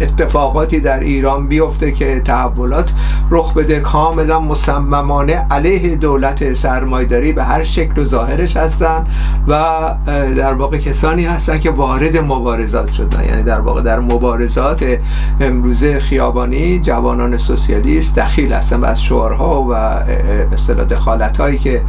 اتفاقاتی 0.03 0.81
در 0.81 1.01
ایران 1.01 1.47
بیفته 1.49 1.93
که 1.93 2.21
تحولات 2.21 2.93
رخ 3.31 3.55
بده 3.55 3.81
کاملا 3.81 4.41
مصممانه 4.41 5.47
علیه 5.51 5.97
دولت 5.97 6.53
سرمایداری 6.53 7.33
به 7.33 7.45
هر 7.45 7.63
شکل 7.63 8.01
و 8.01 8.05
ظاهرش 8.05 8.57
هستن 8.57 9.07
و 9.49 9.55
در 10.37 10.55
واقع 10.55 10.79
کسانی 10.79 11.25
هستن 11.25 11.59
که 11.59 11.71
وارد 11.71 12.17
مبارزات 12.17 12.93
شدن. 12.93 13.25
یعنی 13.25 13.43
در 13.43 13.61
واقع 13.61 13.83
در 13.83 14.01
مبارزات 14.01 14.85
امروزه 15.41 16.01
خیابانی 16.01 16.79
جوانان 16.79 17.39
سوسیالیست 17.39 18.19
دخیل 18.19 18.53
هستن 18.53 18.81
و 18.81 18.85
از 18.85 19.03
شعارها 19.03 19.63
و 19.63 19.73
اصطلاح 20.55 20.87
دخالت 20.87 21.41
هایی 21.41 21.59
که 21.59 21.83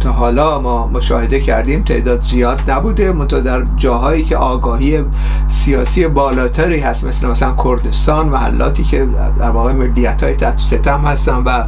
تا 0.00 0.12
حالا 0.12 0.60
ما 0.60 0.86
مشاهده 0.86 1.40
کردیم 1.40 1.82
تعداد 1.82 2.22
زیاد 2.22 2.70
نبوده. 2.70 3.12
منتها 3.12 3.40
در 3.40 3.62
جاهایی 3.76 4.24
که 4.24 4.36
آگاهی 4.36 5.04
سیاسی 5.48 6.08
بالاتری 6.08 6.80
هست 6.80 7.04
مثل 7.04 7.26
مثلا 7.26 7.54
کردستان 7.64 8.28
محلاتی 8.28 8.84
که 8.84 9.08
در 9.38 9.50
واقع 9.50 9.72
ملیت 9.72 10.22
های 10.22 10.34
تحت 10.34 10.58
ستم 10.58 11.00
هستن 11.00 11.36
و 11.36 11.64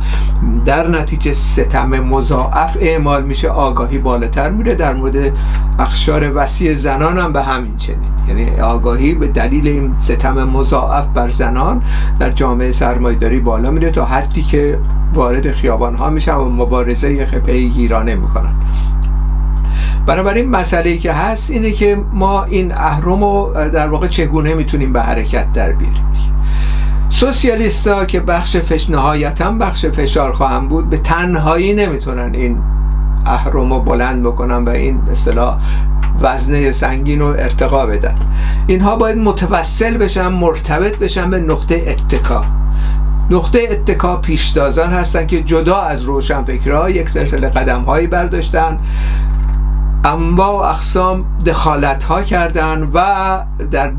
در 0.65 0.89
نتیجه 0.89 1.33
ستم 1.33 1.89
مضاعف 1.89 2.77
اعمال 2.81 3.23
میشه 3.23 3.49
آگاهی 3.49 3.99
بالاتر 3.99 4.51
میره. 4.51 4.75
در 4.75 4.95
مورد 4.95 5.33
اخشار 5.79 6.33
وسیع 6.35 6.75
زنان 6.75 7.19
هم 7.19 7.33
به 7.33 7.43
همین 7.43 7.77
چنین. 7.77 8.11
یعنی 8.29 8.61
آگاهی 8.61 9.15
به 9.15 9.27
دلیل 9.27 9.69
این 9.69 9.95
ستم 10.01 10.45
مضاعف 10.45 11.07
بر 11.15 11.31
زنان 11.31 11.83
در 12.19 12.31
جامعه 12.31 12.73
سرمایداری 12.73 13.41
بالا 13.41 13.71
میره 13.71 13.91
تا 13.91 14.05
حدی 14.05 14.43
که 14.43 14.79
وارد 15.15 15.53
خیابان 15.53 15.95
ها 15.95 16.11
میشن 16.11 16.35
و 16.35 16.45
مبارزه 16.49 17.25
پیگیرانه 17.25 18.15
می‌کنن. 18.15 18.53
بنابراین 20.07 20.51
مسئله 20.51 20.97
که 20.97 21.13
هست 21.13 21.51
اینه 21.51 21.71
که 21.71 21.99
ما 22.13 22.45
این 22.45 22.73
اهرم 22.73 23.25
رو 23.25 23.53
در 23.73 23.89
واقع 23.89 24.07
چگونه 24.07 24.55
می‌تونیم 24.55 24.93
به 24.93 25.03
حرکت 25.03 25.53
در 25.53 25.73
بیاریم؟ 25.73 26.05
سوسیالیستا 27.09 28.05
که 28.05 28.21
بخش 28.21 28.57
فش 28.57 28.91
نهایتا 28.91 29.51
بخش 29.51 29.87
فشار 29.87 30.33
خواهم 30.33 30.69
بود 30.69 30.91
به 30.91 30.97
تنهایی 30.97 31.75
نمی‌تونن 31.75 32.35
این 32.35 32.59
اهرم 33.27 33.73
رو 33.73 33.81
بلند 33.81 34.23
بکنن 34.23 34.65
و 34.65 34.69
این 34.69 35.01
اصطلاح 35.11 35.59
وزنه 36.21 36.73
سنگین 36.73 37.21
رو 37.21 37.27
ارتقا 37.27 37.87
بدن. 37.87 38.15
اینها 38.67 38.97
باید 38.97 39.19
متوسل 39.19 39.97
بشن 39.97 40.29
مرتبط 40.29 40.99
بشن 40.99 41.31
به 41.31 41.41
نقطه 41.41 41.85
اتکا. 41.87 42.45
نقطه 43.31 43.69
اتکا 43.71 44.17
پیشتازان 44.17 44.91
هستند 44.91 45.27
که 45.27 45.43
جدا 45.43 45.81
از 45.81 46.03
روشنفکرها 46.03 46.91
یک 46.91 47.09
سلسله 47.11 47.49
قدم 47.49 47.83
هایی 47.83 48.07
برداشتن 48.07 48.79
انواع 50.05 50.51
و 50.51 50.75
اقسام 50.75 51.43
دخالت 51.47 52.05
ها 52.05 52.23
کردن 52.23 52.91
و 52.95 53.01
در 53.71 53.93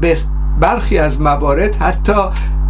برخی 0.59 0.97
از 0.97 1.21
موارد 1.21 1.75
حتی 1.75 2.13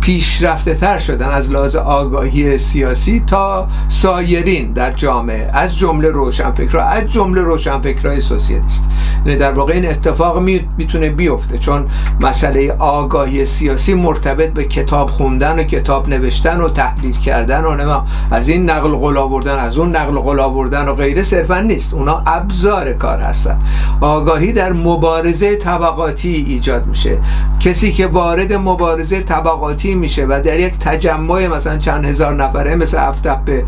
پیشرفته 0.01 0.73
تر 0.75 0.99
شدن 0.99 1.29
از 1.29 1.51
لحاظ 1.51 1.75
آگاهی 1.75 2.57
سیاسی 2.57 3.23
تا 3.27 3.67
سایرین 3.87 4.73
در 4.73 4.91
جامعه 4.91 5.49
از 5.53 5.77
جمله 5.77 6.09
روشنفکرها 6.09 6.83
از 6.83 7.11
جمله 7.11 7.41
روشنفکرهای 7.41 8.19
سوسیالیست. 8.19 8.83
یعنی 9.25 9.37
در 9.37 9.51
واقع 9.51 9.73
این 9.73 9.89
اتفاق 9.89 10.39
می‌تونه 10.77 11.09
بیفته 11.09 11.57
چون 11.57 11.89
مسئله 12.19 12.71
آگاهی 12.79 13.45
سیاسی 13.45 13.93
مرتبط 13.93 14.53
به 14.53 14.63
کتاب 14.63 15.09
خوندن 15.09 15.59
و 15.59 15.63
کتاب 15.63 16.09
نوشتن 16.09 16.61
و 16.61 16.69
تحلیل 16.69 17.17
کردن 17.17 17.63
و 17.63 18.01
از 18.31 18.49
این 18.49 18.69
نقل 18.69 18.89
قول 18.89 19.17
آوردن 19.17 19.59
از 19.59 19.77
اون 19.77 19.95
نقل 19.95 20.19
قول 20.19 20.39
آوردن 20.39 20.87
و 20.87 20.93
غیره 20.93 21.23
صرفا 21.23 21.59
نیست. 21.59 21.93
اونا 21.93 22.23
ابزار 22.25 22.93
کار 22.93 23.19
هستن. 23.19 23.59
آگاهی 24.01 24.53
در 24.53 24.73
مبارزه 24.73 25.55
طبقاتی 25.55 26.45
ایجاد 26.47 26.87
میشه. 26.87 27.17
کسی 27.59 27.91
که 27.91 28.07
وارد 28.07 28.53
مبارزه 28.53 29.21
طبقاتی 29.21 29.90
میشه 29.95 30.25
و 30.25 30.41
در 30.43 30.59
یک 30.59 30.73
تجمع 30.79 31.47
مثلا 31.47 31.77
چند 31.77 32.05
هزار 32.05 32.35
نفره 32.35 32.75
مثل 32.75 33.11
به 33.45 33.63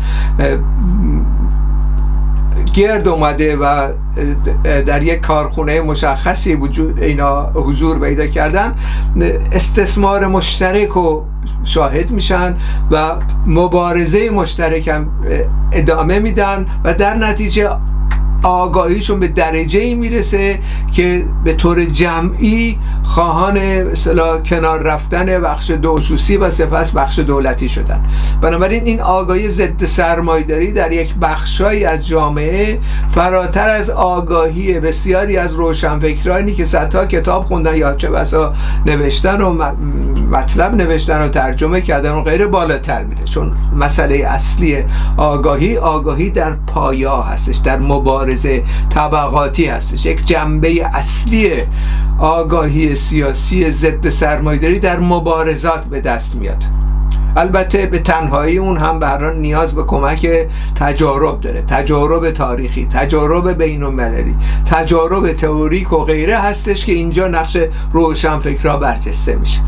گرد 2.74 3.08
اومده 3.08 3.56
و 3.56 3.88
در 4.64 5.02
یک 5.02 5.20
کارخونه 5.20 5.80
مشخصی 5.80 6.54
وجود 6.54 7.02
اینا 7.02 7.50
حضور 7.54 7.98
پیدا 7.98 8.26
کردن 8.26 8.74
استثمار 9.52 10.26
مشترک 10.26 10.88
رو 10.88 11.24
شاهد 11.64 12.10
میشن 12.10 12.56
و 12.90 13.12
مبارزه 13.46 14.30
مشترک 14.30 14.88
هم 14.88 15.08
ادامه 15.72 16.18
میدن 16.18 16.66
و 16.84 16.94
در 16.94 17.14
نتیجه 17.14 17.70
آگاهیشون 18.44 19.20
به 19.20 19.28
درجه 19.28 19.80
ای 19.80 19.94
می‌رسه 19.94 20.58
که 20.92 21.24
به 21.44 21.54
طور 21.54 21.84
جمعی 21.84 22.78
خواهان 23.02 23.60
کنار 24.42 24.82
رفتن 24.82 25.26
بخش 25.26 25.70
دوسوسی 25.70 26.36
و 26.36 26.50
سپس 26.50 26.90
بخش 26.90 27.18
دولتی 27.18 27.68
شدن. 27.68 28.00
بنابراین 28.40 28.84
این 28.84 29.00
آگاهی 29.00 29.48
ضد 29.48 29.84
سرمایداری 29.84 30.72
در 30.72 30.92
یک 30.92 31.14
بخشایی 31.14 31.84
از 31.84 32.08
جامعه 32.08 32.78
فراتر 33.14 33.68
از 33.68 33.90
آگاهی 33.90 34.80
بسیاری 34.80 35.36
از 35.36 35.54
روشنفکرانی 35.54 36.54
که 36.54 36.64
صدها 36.64 37.06
کتاب 37.06 37.44
خوندن 37.44 37.76
یا 37.76 37.94
چه 37.94 38.10
بسا 38.10 38.54
نوشتن 38.86 39.40
و 39.40 39.72
مطلب 40.30 40.74
نوشتن 40.74 41.22
و 41.22 41.28
ترجمه 41.28 41.80
کردن 41.80 42.12
و 42.12 42.22
غیر 42.22 42.46
بالاتر 42.46 43.04
میره. 43.04 43.24
چون 43.24 43.52
مسئله 43.76 44.16
اصلی 44.16 44.76
آگاهی 45.16 45.76
آگاهی 45.76 46.30
در 46.30 46.52
پایا 46.66 47.22
هستش 47.22 47.56
در 47.56 47.78
مبارزه 47.78 48.33
طبقاتی 48.90 49.66
هستش. 49.66 50.06
یک 50.06 50.26
جنبه 50.26 50.86
اصلی 50.86 51.50
آگاهی 52.18 52.94
سیاسی 52.94 53.70
ضد 53.70 54.08
سرمایداری 54.08 54.78
در 54.78 55.00
مبارزات 55.00 55.84
به 55.84 56.00
دست 56.00 56.34
میاد. 56.34 56.64
البته 57.36 57.86
به 57.86 57.98
تنهایی 57.98 58.58
اون 58.58 58.76
هم 58.76 58.98
به 58.98 59.34
نیاز 59.34 59.74
به 59.74 59.84
کمک 59.84 60.28
تجارب 60.74 61.40
داره. 61.40 61.62
تجارب 61.62 62.30
تاریخی 62.30 62.86
تجارب 62.90 63.62
بین 63.62 63.82
المللی 63.82 64.34
تجارب 64.66 65.32
تئوریک 65.32 65.92
و 65.92 66.04
غیره 66.04 66.38
هستش 66.38 66.86
که 66.86 66.92
اینجا 66.92 67.28
نقش 67.28 67.56
روشنفکرها 67.92 68.76
برجسته 68.76 69.36
میشه. 69.36 69.60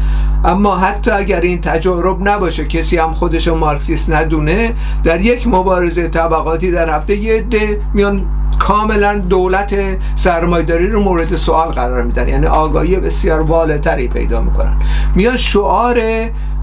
اما 0.44 0.76
حتی 0.76 1.10
اگر 1.10 1.40
این 1.40 1.60
تجارب 1.60 2.28
نباشه 2.28 2.64
کسی 2.64 2.98
هم 2.98 3.12
خودشو 3.12 3.54
مارکسیست 3.54 4.10
ندونه 4.10 4.74
در 5.04 5.20
یک 5.20 5.48
مبارزه 5.48 6.08
طبقاتی 6.08 6.70
در 6.70 6.90
هفته 6.90 7.16
یه 7.16 7.34
عده 7.34 7.80
میان 7.94 8.26
کاملا 8.58 9.18
دولت 9.18 9.74
سرمایداری 10.14 10.88
رو 10.88 11.00
مورد 11.00 11.36
سوال 11.36 11.68
قرار 11.68 12.02
میدن. 12.02 12.28
یعنی 12.28 12.46
آگاهی 12.46 12.96
بسیار 12.96 13.42
بالاتری 13.42 14.08
پیدا 14.08 14.40
می‌کنن. 14.40 14.76
میان 15.14 15.36
شعار 15.36 16.00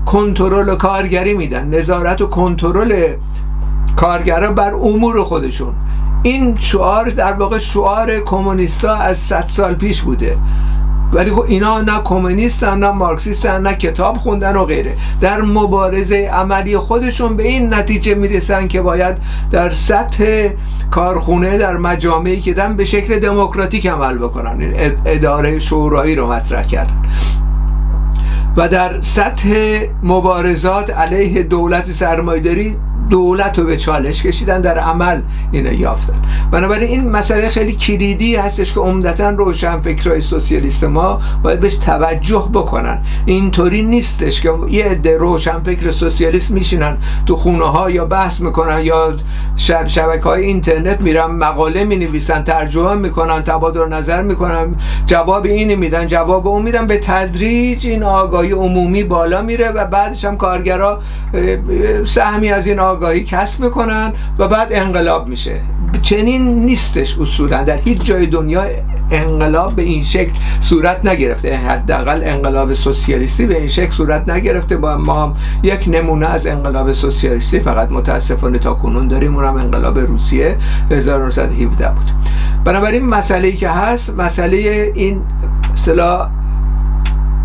کنترل 0.05 0.75
کارگری 0.75 1.33
میدن. 1.33 1.67
نظارت 1.67 2.22
و 2.22 2.27
کنترل 2.27 3.13
کارگرا 3.95 4.51
بر 4.51 4.74
امور 4.74 5.24
خودشون. 5.24 5.74
این 6.24 6.57
شعار 6.60 7.10
در 7.10 7.33
واقع 7.33 7.57
شعار 7.57 8.19
کمونیستا 8.19 8.95
از 8.95 9.17
100 9.17 9.45
سال 9.48 9.74
پیش 9.74 10.01
بوده. 10.01 10.38
ولی 11.13 11.31
خب 11.31 11.45
اینا 11.48 11.81
نه 11.81 12.00
کمونیستن 12.03 12.77
نه 12.77 12.91
مارکسیستن 12.91 13.62
نه 13.62 13.74
کتاب 13.74 14.17
خوندن 14.17 14.55
و 14.55 14.65
غیره. 14.65 14.95
در 15.22 15.41
مبارزه 15.41 16.29
عملی 16.33 16.77
خودشون 16.77 17.36
به 17.36 17.43
این 17.43 17.74
نتیجه 17.74 18.15
می‌رسن 18.15 18.67
که 18.67 18.81
باید 18.81 19.17
در 19.51 19.72
سطح 19.72 20.50
کارخونه 20.91 21.57
در 21.57 21.77
مجامعی 21.77 22.41
که 22.41 22.53
دن 22.53 22.75
به 22.75 22.86
شکل 22.86 23.19
دموکراتیک 23.19 23.88
عمل 23.88 24.17
بکنن. 24.17 24.62
این 24.62 24.93
اداره 25.05 25.60
شورایی 25.60 26.15
رو 26.15 26.27
مطرح 26.27 26.67
کردن. 26.67 27.01
و 28.57 28.67
در 28.67 29.01
سطح 29.01 29.79
مبارزات 30.03 30.89
علیه 30.89 31.43
دولت 31.43 31.86
سرمایداری 31.86 32.75
دولت 33.13 33.60
رو 33.60 33.65
به 33.65 33.77
چالش 33.77 34.24
کشیدن 34.24 34.62
در 34.62 34.79
عمل 34.79 35.22
اینو 35.51 35.74
یافتن. 35.74 36.22
بنابراین 36.51 36.89
این 36.89 37.10
مسئله 37.10 37.50
خیلی 37.50 37.75
کلیدی 37.75 38.36
هستش 38.36 38.74
که 38.74 38.79
عمدتا 38.79 39.29
روشن 39.29 39.82
فکرهای 39.82 40.22
سوسیالیست 40.22 40.84
ما 40.84 41.22
باید 41.43 41.60
بهش 41.60 41.75
توجه 41.75 42.50
بکنن. 42.53 43.00
اینطوری 43.25 43.82
نیستش 43.82 44.41
که 44.41 44.53
یه 44.70 44.86
عده 44.86 45.17
روشن 45.17 45.63
فکر 45.63 45.91
سوسیالیست 45.91 46.51
میشینن 46.51 46.98
تو 47.25 47.36
خونه 47.36 47.65
ها 47.65 47.89
یا 47.89 48.05
بحث 48.05 48.41
می‌کنن 48.41 48.86
یا 48.86 49.13
شب 49.55 49.88
شبکه 49.88 50.24
های 50.24 50.43
اینترنت 50.43 51.01
میرن 51.01 51.25
مقاله 51.25 51.84
می 51.84 51.96
نویسن 51.96 52.43
ترجمه 52.43 52.93
می‌کنن 52.93 53.43
تبادل 53.43 53.88
نظر 53.88 54.22
می‌کنن 54.22 54.75
جواب 55.05 55.46
اینی 55.46 55.75
میدن 55.75 56.08
جواب 56.08 56.48
اون 56.48 56.62
میدن 56.62 56.88
به 56.88 56.98
تدریج 56.98 57.88
این 57.88 58.03
آگاهی 58.03 58.51
عمومی 58.51 59.03
بالا 59.03 59.41
میره 59.41 59.70
و 59.70 59.86
بعدش 59.86 60.25
هم 60.25 60.38
کارگرا 60.38 61.00
سهمی 62.05 62.51
از 62.51 62.67
این 62.67 62.79
آگاهی 62.79 63.02
کسب 63.12 63.63
می‌کنن 63.63 64.13
و 64.39 64.48
بعد 64.48 64.67
انقلاب 64.72 65.27
میشه. 65.27 65.62
چنین 66.01 66.65
نیستش 66.65 67.19
اصولا. 67.19 67.63
در 67.63 67.77
هیچ 67.77 68.03
جای 68.03 68.25
دنیا 68.25 68.63
انقلاب 69.12 69.75
به 69.75 69.81
این 69.81 70.03
شکل 70.03 70.31
صورت 70.60 71.05
نگرفته. 71.05 71.57
حداقل 71.57 72.22
انقلاب 72.24 72.74
سوسیالیستی 72.74 73.45
به 73.45 73.57
این 73.57 73.67
شکل 73.67 73.91
صورت 73.91 74.29
نگرفته. 74.29 74.77
با 74.77 74.98
ما 74.98 75.24
هم 75.24 75.36
یک 75.63 75.83
نمونه 75.88 76.27
از 76.27 76.48
انقلاب 76.48 76.91
سوسیالیستی. 76.91 77.60
فقط 77.60 77.91
متاسفانه 77.91 78.57
تا 78.57 78.74
کنون 78.74 79.07
داریم. 79.07 79.36
اونم 79.36 79.55
انقلاب 79.55 80.00
روسیه 80.00 80.57
1917 80.91 81.89
بود. 81.89 82.12
بنابراین 82.65 83.05
مسئله 83.05 83.51
که 83.51 83.69
هست 83.69 84.10
مسئله 84.10 84.91
این 84.95 85.22
اصطلاح 85.74 86.29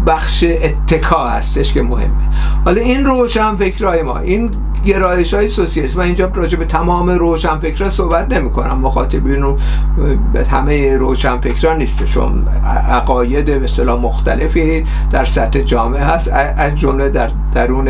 بخش 0.06 0.44
اتکا 0.62 1.28
هستش 1.28 1.72
که 1.72 1.82
مهمه. 1.82 2.28
حالا 2.64 2.80
این 2.80 3.04
روشن 3.04 3.56
فکرهای 3.56 4.02
ما 4.02 4.18
این 4.18 4.50
گرایش 4.84 5.34
های 5.34 5.48
سوسیالیست. 5.48 5.96
من 5.96 6.04
اینجا 6.04 6.30
راجع 6.34 6.58
به 6.58 6.64
تمام 6.64 7.10
روشن 7.10 7.58
فکرها 7.58 7.90
صحبت 7.90 8.32
نمی 8.32 8.50
کنم 8.50 8.78
مخاطبین 8.78 9.42
رو 9.42 9.56
همه 10.50 10.96
روشن 10.96 11.40
فکرها 11.40 11.74
نیست 11.74 12.04
چون 12.04 12.48
عقاید 12.88 13.44
به 13.44 13.64
اصطلاح 13.64 14.00
مختلفی 14.00 14.84
در 15.10 15.24
سطح 15.24 15.60
جامعه 15.60 16.02
هست 16.02 16.32
از 16.56 16.74
جمله 16.74 17.08
در 17.08 17.30
درون 17.54 17.88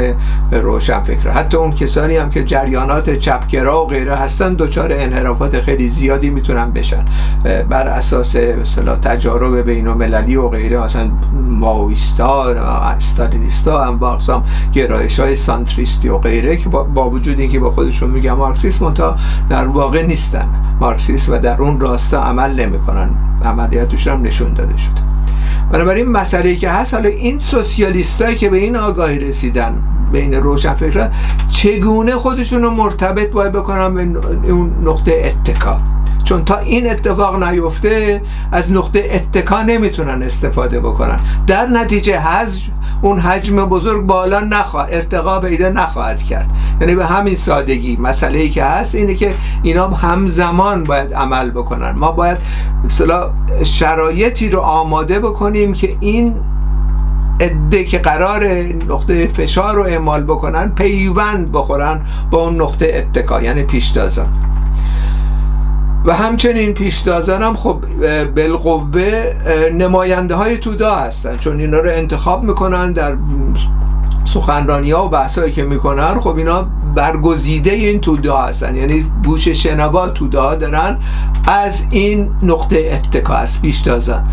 روشن 0.53 1.03
فکر 1.03 1.31
حتی 1.31 1.57
اون 1.57 1.71
کسانی 1.71 2.17
هم 2.17 2.31
که 2.31 2.45
جریانات 2.45 3.11
چپگرا 3.11 3.85
و 3.85 3.87
غیره 3.87 4.17
هستن 4.17 4.55
دچار 4.55 4.93
انحرافات 4.93 5.61
خیلی 5.61 5.89
زیادی 5.89 6.31
می‌تونن 6.31 6.71
بشن. 6.71 7.05
بر 7.69 7.87
اساس 7.89 8.37
مثلا 8.37 8.97
تجارب 8.97 9.59
بین 9.59 9.89
المللی 9.89 10.37
و 10.37 10.49
غیره 10.49 10.85
مثلا 10.85 11.11
ماویستا 11.49 12.45
استالینیستا 12.45 13.85
هم 13.85 13.99
با 13.99 14.19
گرایش 14.73 15.21
های 15.21 15.37
سانتریستی 15.37 16.09
و 16.09 16.19
غیره 16.19 16.57
که 16.57 16.69
با 16.85 17.11
وجود 17.11 17.41
اینکه 17.41 17.59
با 17.59 17.71
خودشون 17.71 18.11
میگن 18.11 18.33
مارکسیسم 18.33 18.95
تا 18.95 19.17
در 19.49 19.67
واقع 19.67 20.07
نیستن. 20.07 20.49
مارکسیست 20.81 21.29
و 21.29 21.39
در 21.39 21.63
اون 21.63 21.81
راستا 21.81 22.23
عمل 22.23 22.61
نمی‌کنن. 22.61 23.11
عملیاتش 23.45 24.07
هم 24.07 24.23
نشون 24.23 24.55
داده 24.55 24.77
شده. 24.77 25.01
بنابراین 25.73 26.09
مسئله 26.09 26.57
که 26.57 26.71
هست 26.71 26.95
حالا 26.95 27.09
این 27.09 27.39
سوسیالیستایی 27.39 28.37
که 28.37 28.51
به 28.51 28.57
این 28.57 28.77
آگاهی 28.77 29.19
رسیدن 29.19 29.83
بین 30.13 30.35
روشنفکرها 30.35 31.09
چگونه 31.49 32.13
خودشون 32.13 32.63
رو 32.63 32.71
مرتبط 32.71 33.31
باید 33.31 33.53
بکنن 33.53 33.95
به 33.95 34.51
اون 34.51 34.71
نقطه 34.85 35.23
اتکا؟ 35.25 35.81
چون 36.29 36.45
تا 36.45 36.59
این 36.59 36.91
اتفاق 36.91 37.43
نیفته 37.43 38.23
از 38.53 38.73
نقطه 38.73 39.11
اتکا 39.13 39.63
نمی‌تونن 39.63 40.23
استفاده 40.23 40.81
بکنن. 40.81 41.21
در 41.47 41.67
نتیجه 41.67 42.19
حجم 42.19 42.73
اون 43.03 43.19
حجم 43.19 43.65
بزرگ 43.65 44.07
بالا 44.07 44.41
نخواهد 44.41 44.95
ارتقا 44.95 45.41
پیدا 45.41 45.69
نخواهد 45.69 46.23
کرد. 46.23 46.51
یعنی 46.81 46.95
به 46.95 47.07
همین 47.07 47.35
سادگی. 47.35 47.97
مسئله 47.97 48.39
ای 48.39 48.51
که 48.51 48.65
هست 48.65 48.95
اینه 48.95 49.15
که 49.15 49.35
اینا 49.63 49.89
همزمان 49.89 50.85
باید 50.85 51.15
عمل 51.15 51.51
بکنن. 51.51 51.91
ما 51.91 52.13
باید 52.13 52.39
مثلا 52.85 53.31
شرایطی 53.63 54.51
رو 54.51 54.61
آماده 54.61 55.19
بکنیم 55.19 55.73
که 55.73 55.97
این 56.01 56.35
عده 57.41 57.85
که 57.85 57.99
قرار 57.99 58.47
نقطه 58.89 59.27
فشار 59.27 59.75
رو 59.75 59.83
اعمال 59.83 60.23
بکنن 60.23 60.69
پیوند 60.69 61.53
بخورن 61.53 62.01
با 62.31 62.39
اون 62.43 62.63
نقطه 62.63 62.93
اتکا 62.95 63.43
یعنی 63.43 63.63
پیشتازان 63.63 64.29
و 66.05 66.13
همچنین 66.13 66.75
پیشتازان 66.75 67.43
هم 67.43 67.57
خب 67.57 67.85
بالقوه 68.35 69.35
نماینده 69.73 70.35
های 70.35 70.59
تودا 70.59 70.95
هستن. 70.97 71.37
چون 71.37 71.61
اینا 71.61 71.79
رو 71.81 71.91
انتخاب 71.91 72.43
می‌کنن 72.43 72.93
در 72.93 73.17
سخنرانی 74.25 74.91
ها 74.91 75.07
و 75.07 75.09
بحثایی 75.09 75.53
که 75.53 75.63
می‌کنن 75.63 76.19
خب 76.21 76.37
اینا 76.37 76.67
برگزیده 76.95 77.71
این 77.71 78.01
تودا 78.01 78.39
هستن. 78.39 78.77
یعنی 78.77 79.11
گوش 79.25 79.49
شنوا 79.49 80.09
تودا 80.09 80.55
دارن. 80.55 80.99
از 81.49 81.85
این 81.91 82.31
نقطه 82.43 82.91
اتکا 82.93 83.35
از 83.35 83.63
پیشتازان 83.63 84.25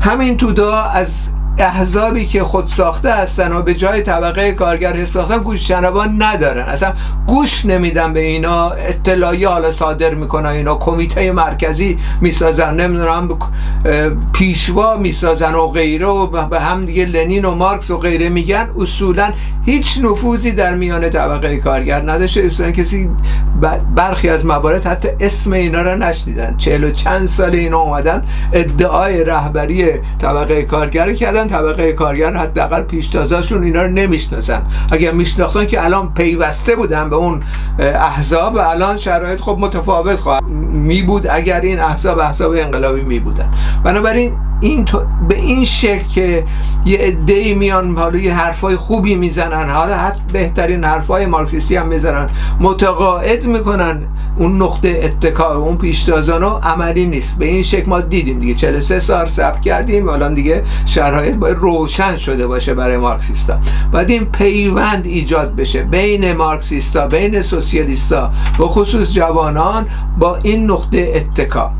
همین 0.00 0.36
تودا 0.36 0.74
از 0.74 1.28
احزابی 1.58 2.26
که 2.26 2.44
خود 2.44 2.66
ساخته 2.66 3.12
هستن 3.12 3.52
و 3.52 3.62
به 3.62 3.74
جای 3.74 4.02
طبقه 4.02 4.52
کارگر 4.52 4.96
حزب 4.96 5.14
ساختن 5.14 5.38
گوش 5.38 5.68
شنوان 5.68 6.22
ندارن. 6.22 6.68
اصلا 6.68 6.92
گوش 7.26 7.64
نمیدن 7.66 8.12
به 8.12 8.20
اینا 8.20 8.70
اطلاعی 8.70 9.44
حالا 9.44 9.70
صادر 9.70 10.14
می‌کنن 10.14 10.46
اینا 10.48 10.74
کمیته 10.74 11.32
مرکزی 11.32 11.98
می‌سازن 12.20 12.74
نمی‌دونم 12.74 13.28
پیشوا 14.32 14.96
می‌سازن 14.96 15.54
و 15.54 15.66
غیره 15.66 16.06
و 16.06 16.46
به 16.46 16.60
هم 16.60 16.84
دیگه 16.84 17.04
لنین 17.04 17.44
و 17.44 17.54
مارکس 17.54 17.90
و 17.90 17.98
غیره 17.98 18.28
میگن. 18.28 18.68
اصولا 18.80 19.32
هیچ 19.64 19.98
نفوذی 20.02 20.52
در 20.52 20.74
میان 20.74 21.10
طبقه 21.10 21.56
کارگر 21.56 22.00
نداشته. 22.00 22.40
اصولا 22.40 22.70
کسی 22.70 23.10
برخی 23.96 24.28
از 24.28 24.44
موارد 24.44 24.86
حتی 24.86 25.08
اسم 25.20 25.52
اینا 25.52 25.82
رو 25.82 25.96
نشنیدن. 25.96 26.56
چهل 26.56 26.84
و 26.84 26.90
چند 26.90 27.26
سال 27.26 27.54
اینا 27.54 27.78
اومدن 27.78 28.24
ادعای 28.52 29.24
رهبری 29.24 29.90
طبقه 30.20 30.62
کارگر 30.62 31.12
کردن. 31.14 31.45
طبقه 31.46 31.92
کارگر 31.92 32.36
حداقل 32.36 32.82
پیشتازاشون 32.82 33.64
اینا 33.64 33.82
رو 33.82 33.88
نمی‌شناسن. 33.88 34.62
اگر 34.92 35.12
میشناختن 35.12 35.66
که 35.66 35.84
الان 35.84 36.14
پیوسته 36.14 36.76
بودن 36.76 37.10
به 37.10 37.16
اون 37.16 37.42
احزاب 37.78 38.54
و 38.54 38.58
الان 38.58 38.96
شرایط 38.96 39.40
خب 39.40 39.56
متفاوت 39.60 40.20
خواهد. 40.20 40.42
می 40.72 41.02
بود 41.02 41.26
اگر 41.30 41.60
این 41.60 41.80
احزاب 41.80 42.18
احزاب 42.18 42.52
انقلابی 42.52 43.00
می 43.00 43.18
بودن 43.18 43.48
بنابراین 43.84 44.32
این 44.60 44.88
به 45.28 45.36
این 45.36 45.64
شکل 45.64 46.06
که 46.08 46.44
یه 46.86 46.98
عده‌ای 46.98 47.54
میان 47.54 47.96
حالا 47.96 48.18
یه 48.18 48.34
حرفای 48.34 48.76
خوبی 48.76 49.14
می‌زنن. 49.14 49.70
حالا 49.70 49.96
حتی 49.96 50.20
بهترین 50.32 50.84
حرفای 50.84 51.26
مارکسیستی 51.26 51.76
هم 51.76 51.86
می‌زنن. 51.86 52.28
متقاعد 52.60 53.46
می‌کنن 53.46 54.02
اون 54.38 54.62
نقطه 54.62 55.00
اتکا 55.02 55.56
اون 55.56 55.76
پیشتازان 55.76 56.44
عملی 56.44 57.06
نیست. 57.06 57.38
به 57.38 57.44
این 57.44 57.62
شکل 57.62 57.88
ما 57.88 58.00
دیدیم 58.00 58.40
دیگه. 58.40 58.54
43 58.54 58.98
سال 58.98 59.26
صبر 59.26 59.60
کردیم. 59.60 60.08
الان 60.08 60.34
دیگه 60.34 60.62
شرایط 60.86 61.34
باید 61.34 61.56
روشن 61.56 62.16
شده 62.16 62.46
باشه 62.46 62.74
برای 62.74 62.96
مارکسیستا. 62.96 63.58
بعد 63.92 64.10
این 64.10 64.24
پیوند 64.24 65.06
ایجاد 65.06 65.56
بشه 65.56 65.82
بین 65.82 66.32
مارکسیستا 66.32 67.06
بین 67.06 67.40
سوسیالیستا 67.40 68.30
و 68.58 68.62
خصوص 68.62 69.12
جوانان 69.12 69.86
با 70.18 70.36
این 70.36 70.70
نقطه 70.70 71.12
اتکا. 71.14 71.72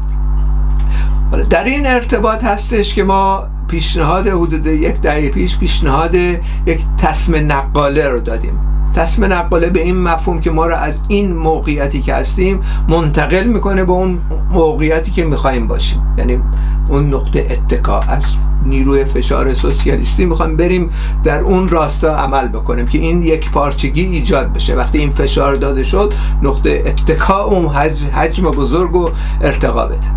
در 1.50 1.64
این 1.64 1.86
ارتباط 1.86 2.44
هستش 2.44 2.94
که 2.94 3.04
ما 3.04 3.46
پیشنهاد 3.68 4.28
حدود 4.28 4.66
یک 4.66 5.00
دهه 5.00 5.28
پیش 5.28 5.58
پیشنهاد 5.58 6.14
یک 6.14 6.80
تصم 6.98 7.52
نقاله 7.52 8.08
رو 8.08 8.20
دادیم. 8.20 8.58
تصم 8.94 9.24
نقاله 9.24 9.68
به 9.68 9.82
این 9.82 10.02
مفهوم 10.02 10.40
که 10.40 10.50
ما 10.50 10.66
رو 10.66 10.76
از 10.76 10.98
این 11.08 11.32
موقعیتی 11.32 12.02
که 12.02 12.14
هستیم 12.14 12.60
منتقل 12.88 13.44
می‌کنه 13.44 13.84
به 13.84 13.92
اون 13.92 14.18
موقعیتی 14.50 15.10
که 15.10 15.24
می‌خوایم 15.24 15.66
باشیم. 15.66 16.14
یعنی 16.18 16.40
اون 16.88 17.14
نقطه 17.14 17.46
اتکا 17.50 18.00
از 18.00 18.24
نیروی 18.68 19.05
فشار 19.05 19.55
سوسیالیستی 19.55 20.24
می‌خوایم 20.24 20.57
بریم 20.57 20.90
در 21.24 21.40
اون 21.40 21.68
راستا 21.68 22.16
عمل 22.16 22.48
بکنیم 22.48 22.87
که 22.87 22.98
این 22.98 23.22
یک 23.22 23.50
پارچگی 23.50 24.05
ایجاد 24.05 24.52
بشه. 24.52 24.74
وقتی 24.74 24.98
این 24.98 25.11
فشار 25.11 25.55
داده 25.55 25.83
شد 25.83 26.14
نقطه 26.42 26.83
اتکا 26.87 27.44
اون 27.44 27.66
حجم 28.12 28.50
بزرگ 28.50 28.96
و 28.96 29.11
ارتقا 29.40 29.87
بده. 29.87 30.09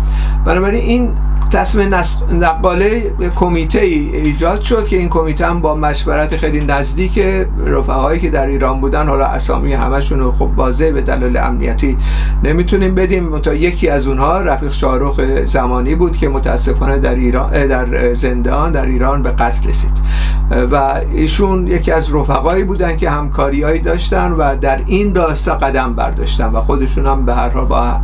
بنابراین 0.44 0.84
این 0.84 1.12
تصمیم 1.50 1.94
نقاله 2.32 3.12
کمیته 3.34 3.78
ایجاد 3.78 4.60
شد 4.60 4.88
که 4.88 4.96
این 4.96 5.08
کمیته 5.08 5.46
هم 5.46 5.60
با 5.60 5.74
مشورت 5.74 6.36
خیلی 6.36 6.60
نزدیک 6.60 7.18
رفقایی 7.66 8.20
که 8.20 8.30
در 8.30 8.46
ایران 8.46 8.80
بودن 8.80 9.08
حالا 9.08 9.24
اسامی 9.24 9.72
همشون 9.72 10.32
خب 10.32 10.48
واضح 10.56 10.90
به 10.90 11.00
دلیل 11.00 11.36
امنیتی 11.36 11.96
نمی‌تونیم 12.44 12.94
بدیم. 12.94 13.38
تا 13.38 13.54
یکی 13.54 13.88
از 13.88 14.06
اونها 14.06 14.40
رفیق 14.40 14.72
شاروخ 14.72 15.20
زمانی 15.44 15.94
بود 15.94 16.16
که 16.16 16.28
متاسفانه 16.28 16.98
در 16.98 17.14
ایران 17.14 17.66
در 17.66 18.14
زندان 18.14 18.72
در 18.72 18.86
ایران 18.86 19.22
به 19.22 19.30
قتل 19.30 19.68
رسید. 19.68 19.92
و 20.72 21.00
ایشون 21.12 21.66
یکی 21.66 21.92
از 21.92 22.14
رفقایی 22.14 22.64
بودن 22.64 22.96
که 22.96 23.10
همکاریهایی 23.10 23.80
داشتن 23.80 24.32
و 24.32 24.56
در 24.56 24.80
این 24.86 25.14
راستا 25.14 25.54
قدم 25.54 25.94
برداشتن 25.94 26.46
و 26.46 26.60
خودشون 26.60 27.06
هم 27.06 27.24
به 27.24 27.34
هر 27.34 27.48
حال 27.48 27.64
با 27.64 28.00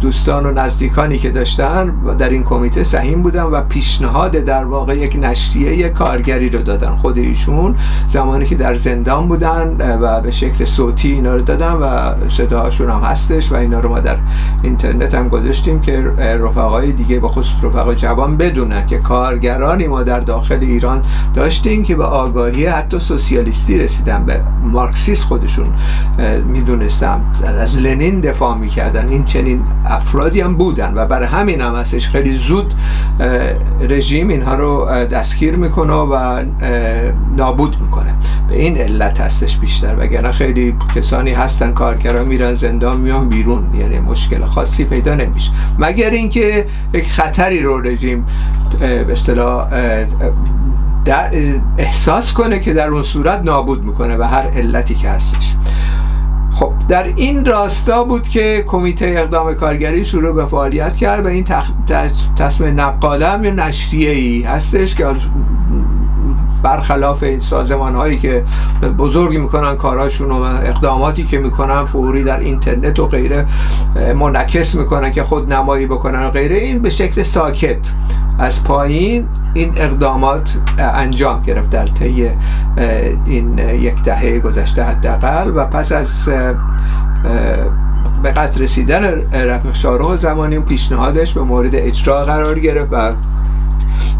دوستان 0.00 0.46
و 0.46 0.50
نزدیکانی 0.50 1.18
که 1.18 1.30
داشتن 1.30 1.94
در 2.18 2.28
این 2.28 2.42
کمیته 2.42 2.63
کمیته 2.64 2.84
سهیم 2.84 3.22
بودن 3.22 3.42
و 3.42 3.60
پیشنهاد 3.60 4.32
در 4.32 4.64
واقع 4.64 4.98
یک 4.98 5.18
نشریه 5.20 5.88
کارگری 5.88 6.50
رو 6.50 6.62
دادن 6.62 6.96
خود 6.96 7.18
ایشون. 7.18 7.76
زمانی 8.06 8.46
که 8.46 8.54
در 8.54 8.74
زندان 8.74 9.28
بودن 9.28 9.76
و 10.00 10.20
به 10.20 10.30
شکل 10.30 10.64
صوتی 10.64 11.12
اینا 11.12 11.34
رو 11.34 11.42
دادن 11.42 11.72
و 11.72 12.14
صداهاشون 12.28 12.90
هم 12.90 13.00
هستش 13.00 13.52
و 13.52 13.54
اینا 13.54 13.80
رو 13.80 13.88
ما 13.88 14.00
در 14.00 14.16
اینترنت 14.62 15.14
هم 15.14 15.28
گذاشتیم 15.28 15.80
که 15.80 16.00
رفقای 16.18 16.92
دیگه 16.92 17.20
با 17.20 17.28
خصوص 17.28 17.64
رفقا 17.64 17.94
جوان 17.94 18.36
بدونن 18.36 18.86
که 18.86 18.98
کارگرانی 18.98 19.86
ما 19.86 20.02
در 20.02 20.20
داخل 20.20 20.58
ایران 20.60 21.02
داشتیم 21.34 21.82
که 21.82 21.94
به 21.94 22.04
آگاهی 22.04 22.66
حتی 22.66 22.98
سوسیالیستی 22.98 23.78
رسیدن 23.78 24.24
به 24.24 24.40
مارکسیست 24.62 25.24
خودشون. 25.24 25.66
می‌دونستم 26.46 27.20
از 27.60 27.78
لنین 27.78 28.20
دفاع 28.20 28.56
می‌کردن. 28.58 29.08
این 29.08 29.24
چنین 29.24 29.62
افرادی 29.86 30.40
هم 30.40 30.54
بودن 30.54 30.92
و 30.94 31.06
برای 31.06 31.28
همین 31.28 31.60
هم 31.60 31.74
هستش. 31.74 32.08
خیلی 32.08 32.34
زود 32.34 32.53
رژیم 33.80 34.28
اینها 34.28 34.54
رو 34.54 34.86
دستگیر 35.04 35.56
می‌کنه 35.56 35.92
و 35.92 36.42
نابود 37.36 37.80
می‌کنه. 37.80 38.14
به 38.48 38.56
این 38.62 38.78
علت 38.78 39.20
هستش 39.20 39.58
بیشتر. 39.58 39.96
وگرنه 39.98 40.32
خیلی 40.32 40.76
کسانی 40.94 41.32
هستن 41.32 41.72
کارگران 41.72 42.26
میرن 42.26 42.54
زندان 42.54 42.96
میان 42.96 43.28
بیرون. 43.28 43.74
یعنی 43.74 43.98
مشکل 43.98 44.44
خاصی 44.44 44.84
پیدا 44.84 45.14
نمیشه. 45.14 45.50
مگر 45.78 46.10
اینکه 46.10 46.66
یک 46.92 47.12
خطری 47.12 47.62
رو 47.62 47.80
رژیم 47.80 48.26
به 48.78 49.12
اصطلاح 49.12 49.68
در 51.04 51.30
احساس 51.78 52.32
کنه 52.32 52.60
که 52.60 52.74
در 52.74 52.88
اون 52.88 53.02
صورت 53.02 53.42
نابود 53.44 53.84
می‌کنه 53.84 54.16
و 54.16 54.22
هر 54.22 54.50
علتی 54.56 54.94
که 54.94 55.08
هستش. 55.08 55.54
خب 56.54 56.72
در 56.88 57.04
این 57.04 57.44
راستا 57.44 58.04
بود 58.04 58.28
که 58.28 58.64
کمیته 58.66 59.14
اقدام 59.18 59.54
کارگری 59.54 60.04
شروع 60.04 60.32
به 60.32 60.46
فعالیت 60.46 60.96
کرد 60.96 61.24
و 61.24 61.28
این 61.28 61.44
تصمیم 62.36 62.80
نقاله 62.80 63.26
هم 63.26 63.60
نشریه 63.60 64.10
ای 64.10 64.42
هستش 64.42 64.94
که 64.94 65.06
برخلاف 66.64 67.22
این 67.22 67.40
سازمان 67.40 67.94
هایی 67.94 68.18
که 68.18 68.44
بزرگی 68.98 69.38
می‌کنن 69.38 69.76
کاراشون 69.76 70.30
و 70.30 70.42
اقداماتی 70.42 71.24
که 71.24 71.38
می‌کنن 71.38 71.84
فوری 71.84 72.24
در 72.24 72.38
اینترنت 72.38 72.98
و 72.98 73.06
غیره 73.06 73.46
منعکس 74.16 74.74
می‌کنن 74.74 75.12
که 75.12 75.22
خود 75.22 75.52
نمایی 75.52 75.86
بکنن 75.86 76.26
و 76.26 76.30
غیره. 76.30 76.56
این 76.56 76.78
به 76.78 76.90
شکل 76.90 77.22
ساکت 77.22 77.92
از 78.38 78.64
پایین 78.64 79.26
این 79.54 79.72
اقدامات 79.76 80.58
انجام 80.78 81.42
گرفت 81.42 81.70
در 81.70 81.86
طی 81.86 82.30
این 83.26 83.58
یک 83.58 84.02
دهه 84.02 84.38
گذشته 84.38 84.82
حداقل. 84.82 85.52
و 85.54 85.64
پس 85.64 85.92
از 85.92 86.28
به 88.22 88.30
قطع 88.30 88.60
رسیدن 88.60 89.04
رفیق 89.32 89.74
شارخ 89.74 90.20
زمانی 90.20 90.58
پیشنهادش 90.58 91.34
به 91.34 91.42
مورد 91.42 91.74
اجرا 91.74 92.24
قرار 92.24 92.58
گرفت 92.58 92.88
و 92.92 93.12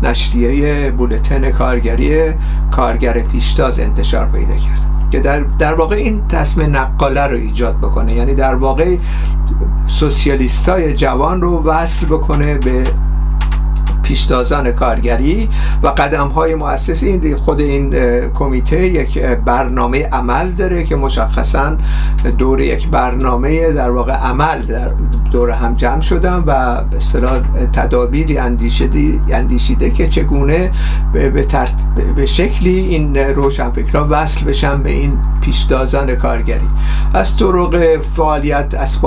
نشریه 0.02 0.90
بولتن 0.90 1.50
کارگری 1.50 2.32
کارگر 2.70 3.18
پیشتاز 3.18 3.80
انتشار 3.80 4.26
پیدا 4.26 4.54
کرد. 4.54 5.10
که 5.10 5.20
در, 5.20 5.40
در 5.40 5.74
واقع 5.74 5.96
این 5.96 6.28
تصمیم 6.28 6.76
نقاله 6.76 7.26
رو 7.26 7.36
ایجاد 7.36 7.78
بکنه. 7.78 8.14
یعنی 8.14 8.34
در 8.34 8.54
واقع 8.54 8.96
سوسیالیستای 9.86 10.94
جوان 10.94 11.40
رو 11.40 11.62
وصل 11.62 12.06
بکنه 12.06 12.58
به 12.58 12.84
پیشتازان 14.04 14.72
کارگری 14.72 15.48
و 15.82 15.88
قدم 15.88 16.28
های 16.28 16.54
مؤسسی 16.54 17.08
این 17.08 17.36
خود 17.36 17.60
این 17.60 17.90
کمیته 18.30 18.86
یک 18.86 19.18
برنامه 19.18 20.06
عمل 20.06 20.50
داره 20.50 20.84
که 20.84 20.96
مشخصا 20.96 21.76
دور 22.38 22.60
یک 22.60 22.88
برنامه 22.88 23.72
در 23.72 23.90
واقع 23.90 24.12
عمل 24.12 24.66
در 24.66 24.90
دور 25.32 25.50
هم 25.50 25.74
جمع 25.74 26.00
شدن 26.00 26.36
و 26.46 26.84
به 26.84 26.96
اصطلاح 26.96 27.40
تدابیری 27.72 28.38
اندیشیده, 28.38 29.20
اندیشیده 29.34 29.90
که 29.90 30.08
چگونه 30.08 30.70
به, 31.12 31.30
به, 32.16 32.26
شکلی 32.26 32.78
این 32.78 33.16
روشنفکرها 33.16 34.06
وصل 34.10 34.44
بشن 34.44 34.82
به 34.82 34.90
این 34.90 35.18
پیشتازان 35.40 36.14
کارگری. 36.14 36.68
از 37.14 37.36
طرق 37.36 38.00
فعالیت 38.16 38.74
از 38.78 38.98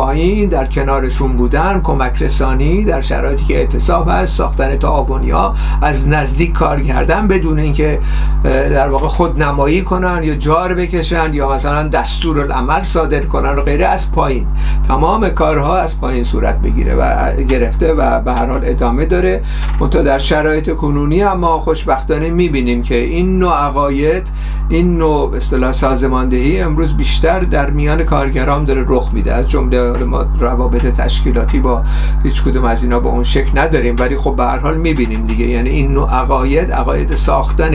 در 0.51 0.65
کنارشون 0.65 1.37
بودن 1.37 1.81
کمک 1.83 2.21
رسانی 2.21 2.83
در 2.83 3.01
شرایطی 3.01 3.45
که 3.45 3.57
اعتصاب 3.57 4.09
هست 4.09 4.35
ساختن 4.35 4.75
تعاونی 4.87 5.29
ها 5.29 5.55
از 5.81 6.07
نزدیک 6.07 6.53
کار 6.53 6.81
کردن 6.81 7.27
بدون 7.27 7.59
اینکه 7.59 7.99
در 8.43 8.89
واقع 8.89 9.07
خود 9.07 9.43
نمایی 9.43 9.81
کنن 9.81 10.23
یا 10.23 10.35
جار 10.35 10.73
بکشن 10.73 11.33
یا 11.33 11.49
مثلا 11.49 11.87
دستور 11.87 12.39
العمل 12.39 12.81
صادر 12.81 13.25
کنن 13.25 13.55
و 13.55 13.61
غیره 13.61 13.85
از 13.85 14.11
پایین. 14.11 14.47
تمام 14.87 15.29
کارها 15.29 15.77
از 15.77 15.99
پایین 15.99 16.23
صورت 16.23 16.61
بگیره 16.61 16.95
و 16.95 17.33
گرفته 17.43 17.93
و 17.93 18.21
به 18.21 18.33
هر 18.33 18.45
حال 18.45 18.61
ادامه 18.63 19.05
داره. 19.05 19.43
منتها 19.79 20.01
در 20.01 20.19
شرایط 20.19 20.75
کنونی 20.75 21.23
اما 21.23 21.59
خوشبختانه 21.59 22.29
می‌بینیم 22.29 22.81
که 22.81 22.95
این 22.95 23.39
نوع 23.39 23.53
عقاید 23.53 24.31
این 24.69 24.97
نوع 24.97 25.35
اصطلاح 25.35 25.71
سازماندهی 25.71 26.61
امروز 26.61 26.97
بیشتر 26.97 27.39
در 27.39 27.69
میان 27.69 28.03
کارگران 28.03 28.65
داره 28.65 28.85
رخ 28.87 29.09
میده. 29.13 29.33
از 29.33 29.49
جمله 29.49 30.03
ما 30.03 30.25
روابط 30.39 30.81
تشکیلاتی 30.81 31.59
با 31.59 31.83
هیچ 32.23 32.43
کدوم 32.43 32.65
از 32.65 32.83
اینا 32.83 32.99
به 32.99 33.07
اون 33.07 33.23
شکل 33.23 33.59
نداریم. 33.59 33.95
ولی 33.99 34.17
خب 34.17 34.35
به 34.35 34.43
هر 34.43 34.59
حال 34.59 34.76
می‌بینیم 34.77 35.25
دیگه. 35.25 35.45
یعنی 35.45 35.69
این 35.69 35.91
نوع 35.91 36.09
عقاید 36.13 36.71
عقاید 36.71 37.15
ساختن 37.15 37.71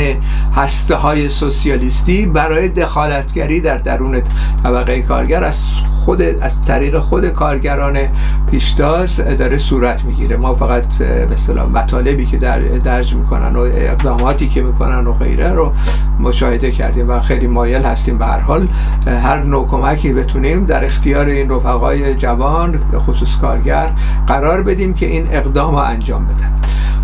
هسته 0.54 0.94
های 0.94 1.28
سوسیالیستی 1.28 2.26
برای 2.26 2.68
دخالتگری 2.68 3.60
در 3.60 3.76
درون 3.76 4.22
طبقه 4.62 5.02
کارگر 5.02 5.44
از 5.44 5.62
خود 6.04 6.22
از 6.22 6.52
طریق 6.66 6.98
خود 6.98 7.28
کارگران 7.28 7.98
پیشتاز 8.50 9.16
داره 9.16 9.56
صورت 9.56 10.04
می‌گیره. 10.04 10.36
ما 10.36 10.54
فقط 10.54 10.86
مثلا 11.32 11.66
مطالبی 11.66 12.26
که 12.26 12.38
در 12.38 12.58
درج 12.60 13.14
می‌کنن 13.14 13.56
و 13.56 13.58
اقداماتی 13.58 14.48
که 14.48 14.62
می‌کنن 14.62 15.06
و 15.06 15.12
غیره 15.12 15.52
رو 15.52 15.72
مشاهده 16.20 16.70
کردیم 16.70 17.10
و 17.10 17.20
خیلی 17.20 17.46
مایل 17.46 17.82
هستیم. 17.82 18.18
به 18.18 18.26
هر 18.26 18.40
حال 18.40 18.68
هر 19.06 19.42
نوع 19.42 19.66
کمکی 19.66 20.12
بتونیم 20.12 20.66
در 20.66 20.84
اختیار 20.84 21.26
این 21.26 21.50
رفقای 21.50 22.14
جوان 22.14 22.80
به 22.92 22.98
خصوص 22.98 23.36
کارگر 23.36 23.90
قرار 24.26 24.62
بدیم 24.62 24.94
که 24.94 25.06
این 25.06 25.28
اقدام 25.32 25.74
رو 25.74 25.80
انجام 25.80 26.24
بدن. 26.24 26.52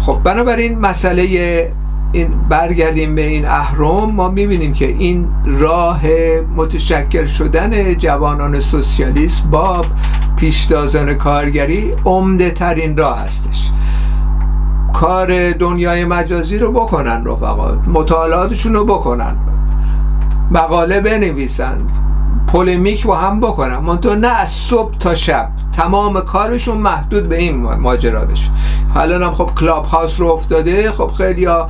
خب 0.01 0.21
بنابراین 0.25 0.79
مسئله 0.79 1.73
این 2.13 2.49
برگردیم 2.49 3.15
به 3.15 3.27
این 3.27 3.47
اهرم 3.47 4.11
ما 4.11 4.29
می‌بینیم 4.29 4.73
که 4.73 4.87
این 4.87 5.29
راه 5.45 6.01
متشکل 6.57 7.27
شدن 7.27 7.95
جوانان 7.95 8.61
سوسیالیست 8.61 9.45
با 9.45 9.85
پیشتازان 10.37 11.15
کارگری 11.15 11.93
عمده 12.05 12.51
ترین 12.51 12.97
راه 12.97 13.19
هستش. 13.19 13.71
کار 14.93 15.53
دنیای 15.53 16.05
مجازی 16.05 16.59
رو 16.59 16.73
بکنن 16.73 17.25
رفقا 17.25 17.79
مطالعاتشون 17.87 18.75
رو 18.75 18.85
بکنن. 18.85 19.37
مقاله 20.51 21.01
بنویسند. 21.01 21.91
پلمیک 22.47 23.07
با 23.07 23.17
هم 23.17 23.41
بکنن. 23.41 23.77
منتها 23.77 24.15
نه 24.15 24.29
از 24.29 24.49
صبح 24.49 24.99
تا 24.99 25.15
شب. 25.15 25.49
تمام 25.73 26.21
کارشون 26.21 26.79
محدود 26.79 27.29
به 27.29 27.39
این 27.39 27.57
ماجرا 27.57 28.25
بشه. 28.25 28.51
حالا 28.95 29.27
هم 29.27 29.35
خب 29.35 29.51
Clubhouse 29.61 30.21
راه 30.21 30.27
افتاده. 30.27 30.93
خب 30.93 31.11
خیلی 31.11 31.45
ها 31.45 31.69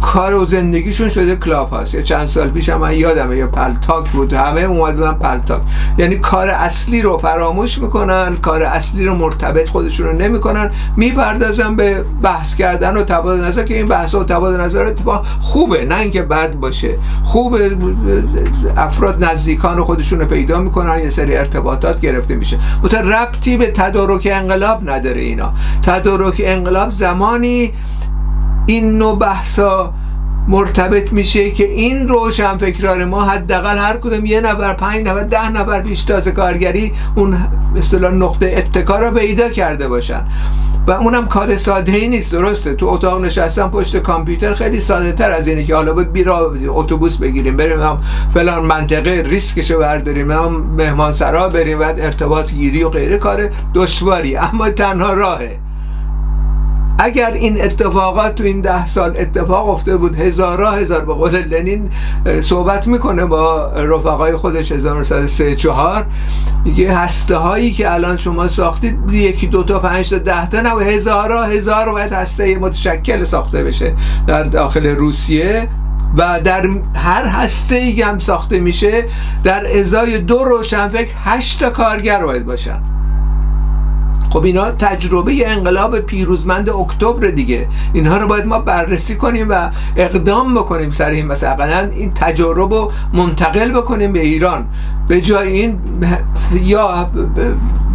کار 0.00 0.34
و 0.34 0.44
زندگیشون 0.44 1.08
شده 1.08 1.36
Clubhouse 1.36 1.94
یه 1.94 2.02
چند 2.02 2.26
سال 2.26 2.50
پیش 2.50 2.68
هم 2.68 2.80
من 2.80 2.94
یادمه 2.94 3.36
یه 3.36 3.46
Paltalk 3.46 4.10
بود. 4.10 4.32
همه 4.32 4.60
اومدن 4.60 5.12
Paltalk. 5.12 5.62
یعنی 5.98 6.16
کار 6.16 6.48
اصلی 6.48 7.02
رو 7.02 7.18
فراموش 7.18 7.78
می‌کنن 7.78 8.36
کار 8.36 8.62
اصلی 8.62 9.04
رو 9.04 9.14
مرتبط 9.14 9.68
خودشون 9.68 10.06
رو 10.06 10.12
نمی‌کنن. 10.12 10.70
می‌پردازن 10.96 11.76
به 11.76 12.04
بحث 12.22 12.54
کردن 12.54 12.96
و 12.96 13.02
تبادل 13.02 13.44
نظر 13.44 13.62
که 13.62 13.76
این 13.76 13.88
بحث 13.88 14.14
و 14.14 14.24
تبادل 14.24 14.60
نظر 14.60 14.86
اتفاق 14.86 15.26
خوبه. 15.40 15.84
نه 15.84 15.98
اینکه 15.98 16.22
بد 16.22 16.54
باشه. 16.54 16.98
خوبه 17.24 17.76
افراد 18.76 19.24
نزدیکان 19.24 19.84
خودشون 19.84 20.20
رو 20.20 20.26
پیدا 20.26 20.58
می‌کنن. 20.58 20.98
یه 20.98 21.10
سری 21.10 21.36
ارتباطات 21.36 22.00
گرفته 22.00 22.34
میشه. 22.34 22.58
مت 22.82 22.94
ربطی 22.94 23.56
به 23.56 23.66
تدارک 23.66 24.28
انقلاب 24.32 24.90
نداره 24.90 25.20
اینا. 25.20 25.52
تدارک 25.82 26.42
انقلاب 26.44 26.90
زمانی 26.90 27.72
این 28.66 28.98
نوع 28.98 29.18
بحثا 29.18 29.92
مرتبط 30.48 31.12
میشه 31.12 31.50
که 31.50 31.64
این 31.64 32.08
روشن 32.08 32.58
فکرار 32.58 33.04
ما 33.04 33.24
حداقل 33.24 33.78
هر 33.78 33.96
کدوم 33.96 34.26
یه 34.26 34.40
نفر 34.40 34.74
پنج 34.74 35.06
نفر 35.06 35.22
ده 35.22 35.50
نفر 35.50 35.80
بیش 35.80 36.04
تازه 36.04 36.32
کارگری 36.32 36.92
اون 37.16 37.38
مثلا 37.74 38.10
نقطه 38.10 38.54
اتکا 38.56 38.98
رو 38.98 39.18
پیدا 39.18 39.48
کرده 39.48 39.88
باشن. 39.88 40.26
و 40.86 40.90
اونم 40.90 41.26
کار 41.26 41.56
ساده 41.56 41.92
ای 41.92 42.08
نیست 42.08 42.32
درسته. 42.32 42.74
تو 42.74 42.86
اتاق 42.86 43.24
نشستن 43.24 43.68
پشت 43.68 43.96
کامپیوتر 43.96 44.54
خیلی 44.54 44.80
ساده 44.80 45.12
تر 45.12 45.32
از 45.32 45.48
اینه 45.48 45.64
که 45.64 45.74
حالا 45.74 45.92
بیرا 45.92 46.52
اتوبوس 46.68 47.16
بگیریم 47.16 47.56
بریم 47.56 47.80
هم 47.80 48.00
فلان 48.34 48.64
منطقه 48.64 49.22
ریسکشو 49.26 49.78
برداریم 49.78 50.30
هم 50.30 50.56
مهمان 50.76 51.12
سرا 51.12 51.48
بریم 51.48 51.80
و 51.80 51.82
ارتباط 51.82 52.52
گیری 52.52 52.84
و 52.84 52.88
غیره 52.88 53.18
کار 53.18 53.50
دشواری. 53.74 54.36
اما 54.36 54.70
تنها 54.70 55.12
راهه. 55.12 55.58
اگر 57.02 57.32
این 57.32 57.64
اتفاقات 57.64 58.34
تو 58.34 58.44
این 58.44 58.60
ده 58.60 58.86
سال 58.86 59.14
اتفاق 59.18 59.68
افتاده 59.68 59.96
بود 59.96 60.16
هزارها 60.16 60.70
هزار 60.70 61.04
به 61.04 61.14
قول 61.14 61.36
لنین 61.36 61.90
صحبت 62.40 62.86
می‌کنه 62.86 63.24
با 63.24 63.72
رفقای 63.72 64.36
خودش 64.36 64.72
1934 64.72 66.06
میگه 66.64 66.96
هسته 66.96 67.36
هایی 67.36 67.72
که 67.72 67.92
الان 67.92 68.16
شما 68.16 68.46
ساختید 68.46 69.12
یکی 69.12 69.46
دو 69.46 69.62
تا 69.62 69.78
پنج 69.78 70.10
تا 70.10 70.18
ده 70.18 70.48
تا 70.48 70.60
نه 70.60 70.70
هزارها 70.70 71.44
هزار 71.44 71.92
باید 71.92 72.12
هسته 72.12 72.58
متشکل 72.58 73.24
ساخته 73.24 73.64
بشه 73.64 73.94
در 74.26 74.44
داخل 74.44 74.86
روسیه. 74.86 75.68
و 76.16 76.40
در 76.44 76.68
هر 76.94 77.26
هسته 77.26 77.74
ای 77.74 78.02
هم 78.02 78.18
ساخته 78.18 78.58
میشه 78.58 79.04
در 79.44 79.78
ازای 79.78 80.18
دو 80.18 80.44
روشنفکر 80.44 81.14
هشت 81.24 81.60
تا 81.60 81.70
کارگر 81.70 82.24
باید 82.24 82.46
باشن. 82.46 82.91
خب 84.32 84.44
اینا 84.44 84.70
تجربه 84.70 85.50
انقلاب 85.50 85.98
پیروزمند 85.98 86.70
اکتبر 86.70 87.26
دیگه. 87.26 87.68
اینها 87.92 88.18
رو 88.18 88.26
باید 88.26 88.46
ما 88.46 88.58
بررسی 88.58 89.16
کنیم 89.16 89.46
و 89.50 89.70
اقدام 89.96 90.54
بکنیم 90.54 90.90
سر 90.90 91.10
این 91.10 91.26
مثلا 91.26 91.90
این 91.96 92.12
تجارب 92.14 92.74
رو 92.74 92.92
منتقل 93.12 93.70
بکنیم 93.70 94.12
به 94.12 94.20
ایران. 94.20 94.66
به 95.08 95.20
جای 95.20 95.52
این 95.52 95.78
یا 96.62 97.10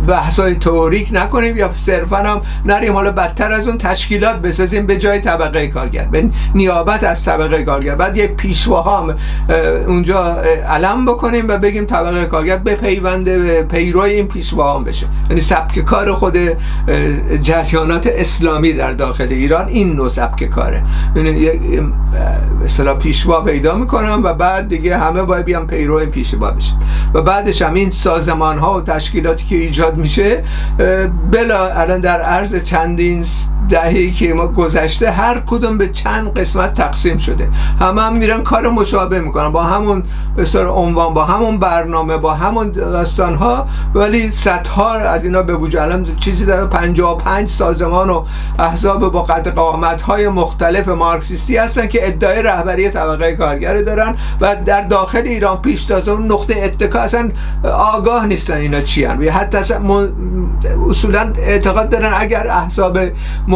بحثای 0.08 0.56
تئوریک 0.56 1.10
نکنیم 1.12 1.58
یا 1.58 1.70
صرفا 1.76 2.17
هم 2.17 2.41
نریم 2.65 2.93
حالا 2.93 3.12
بدتر 3.12 3.52
از 3.52 3.67
اون 3.67 3.78
تشکیلات 3.78 4.36
بسازیم 4.36 4.86
به 4.86 4.98
جای 4.98 5.20
طبقه 5.20 5.67
کارگر 5.67 6.06
به 6.06 6.30
نیابت 6.56 7.04
از 7.04 7.24
طبقه 7.24 7.63
کارگر. 7.63 7.96
بعد 7.96 8.17
یک 8.17 8.32
پیشواها 8.32 9.02
هم 9.02 9.15
اونجا 9.88 10.36
علم 10.70 11.06
بکنیم 11.06 11.46
و 11.48 11.58
بگیم 11.58 11.86
طبقه 11.86 12.26
کارگر 12.26 12.58
به 12.58 12.76
پیونده 12.76 13.39
به 13.39 13.63
پیروی 13.63 14.10
این 14.10 14.28
پیشواها 14.28 14.80
بشه. 14.80 15.08
یعنی 15.30 15.41
سبک 15.41 15.80
کار 15.80 16.13
خود 16.13 16.38
جریانات 17.41 18.08
اسلامی 18.08 18.74
در 18.74 18.91
داخل 18.91 19.28
ایران 19.30 19.67
این 19.67 19.93
نوع 19.93 20.08
سبک 20.08 20.43
کاره. 20.43 20.84
یعنی 21.15 21.50
مثلا 22.65 22.96
پیشوا 22.96 23.41
پیدا 23.41 23.76
می‌کنم 23.76 24.22
و 24.24 24.34
بعد 24.34 24.67
دیگه 24.67 24.98
همه 24.98 25.24
باید 25.24 25.46
بیان 25.46 25.67
پیرو 25.67 26.06
پیشوا 26.06 26.52
بشن 26.52 26.76
و 27.13 27.22
بعدش 27.22 27.62
هم 27.62 27.74
این 27.74 27.91
سازمان 27.91 28.58
ها 28.58 28.78
و 28.78 28.82
تشکیلاتی 28.82 29.46
که 29.46 29.56
ایجاد 29.56 29.96
میشه. 29.97 30.43
بلا 31.31 31.73
الان 31.73 31.99
در 31.99 32.21
عرض 32.21 32.55
چندین 32.55 33.25
دهی 33.69 34.12
که 34.12 34.34
ما 34.34 34.47
گذشته 34.47 35.12
هر 35.12 35.39
کدوم 35.45 35.77
به 35.77 35.88
چند 35.88 36.34
قسمت 36.39 36.73
تقسیم 36.73 37.17
شده. 37.17 37.49
همه 37.80 38.01
هم 38.01 38.15
میرن 38.15 38.43
کار 38.43 38.69
مشابه 38.69 39.19
می‌کنن. 39.19 39.51
با 39.51 39.63
همون 39.63 40.03
بسیار 40.38 40.67
عنوان 40.67 41.13
با 41.13 41.25
همون 41.25 41.58
برنامه 41.58 42.17
با 42.17 42.34
همون 42.34 42.71
داستان 42.71 43.36
ها 43.36 43.67
ولی 43.95 44.32
صدها 44.32 44.91
از 44.93 45.23
اینا 45.23 45.43
به 45.43 45.53
وجود 45.53 45.82
الان 45.82 46.15
چیزی 46.15 46.45
در 46.45 46.65
55 46.65 47.49
سازمان 47.49 48.10
و 48.10 48.25
احزاب 48.60 49.12
با 49.12 49.23
قد 49.23 49.47
قامت 49.47 50.01
های 50.01 50.27
مختلف 50.27 50.88
مارکسیستی 50.88 51.58
هستن 51.58 51.88
که 51.88 52.08
ادعای 52.08 52.41
رهبری 52.41 52.89
طبقه 52.89 53.36
کارگر 53.36 53.77
دارن 53.77 54.15
و 54.41 54.56
در 54.65 54.82
داخل 54.82 55.21
ایران 55.25 55.62
پیش 55.62 55.91
اون 55.91 56.32
نقطه 56.32 56.56
اتکا 56.63 56.99
اصلا 56.99 57.32
آگاه 57.73 58.25
نیستن 58.25 58.58
اینا 58.58 58.82
چی 58.82 59.06
هن. 59.06 59.23
حتی 59.23 59.58
اصولا 60.89 61.34
اعتقاد 61.38 61.89
دارن 61.89 62.13
اگر 62.15 62.47
احزاب 62.47 62.99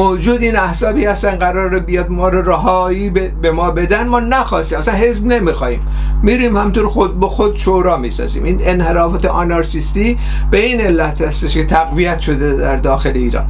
موجود 0.01 0.41
این 0.41 0.55
احزابی 0.55 1.05
هستن 1.05 1.35
قرار 1.35 1.79
بیاد 1.79 2.09
ما 2.09 2.29
رو 2.29 2.41
رهایی 2.41 3.09
به 3.41 3.51
ما 3.51 3.71
بدن 3.71 4.07
ما 4.07 4.19
نخواستیم. 4.19 4.79
اصلا 4.79 4.93
حزب 4.93 5.25
نمی‌خوایم 5.25 5.79
میریم 6.23 6.57
همطور 6.57 6.87
خود 6.87 7.19
به 7.19 7.27
خود 7.27 7.57
شورا 7.57 7.97
می‌سازیم. 7.97 8.43
این 8.43 8.59
انحرافات 8.63 9.25
آنارشیستی 9.25 10.17
به 10.51 10.65
این 10.65 10.81
علت 10.81 11.21
هستش 11.21 11.53
که 11.53 11.65
تقویت 11.65 12.19
شده 12.19 12.53
در 12.53 12.75
داخل 12.75 13.11
ایران. 13.15 13.45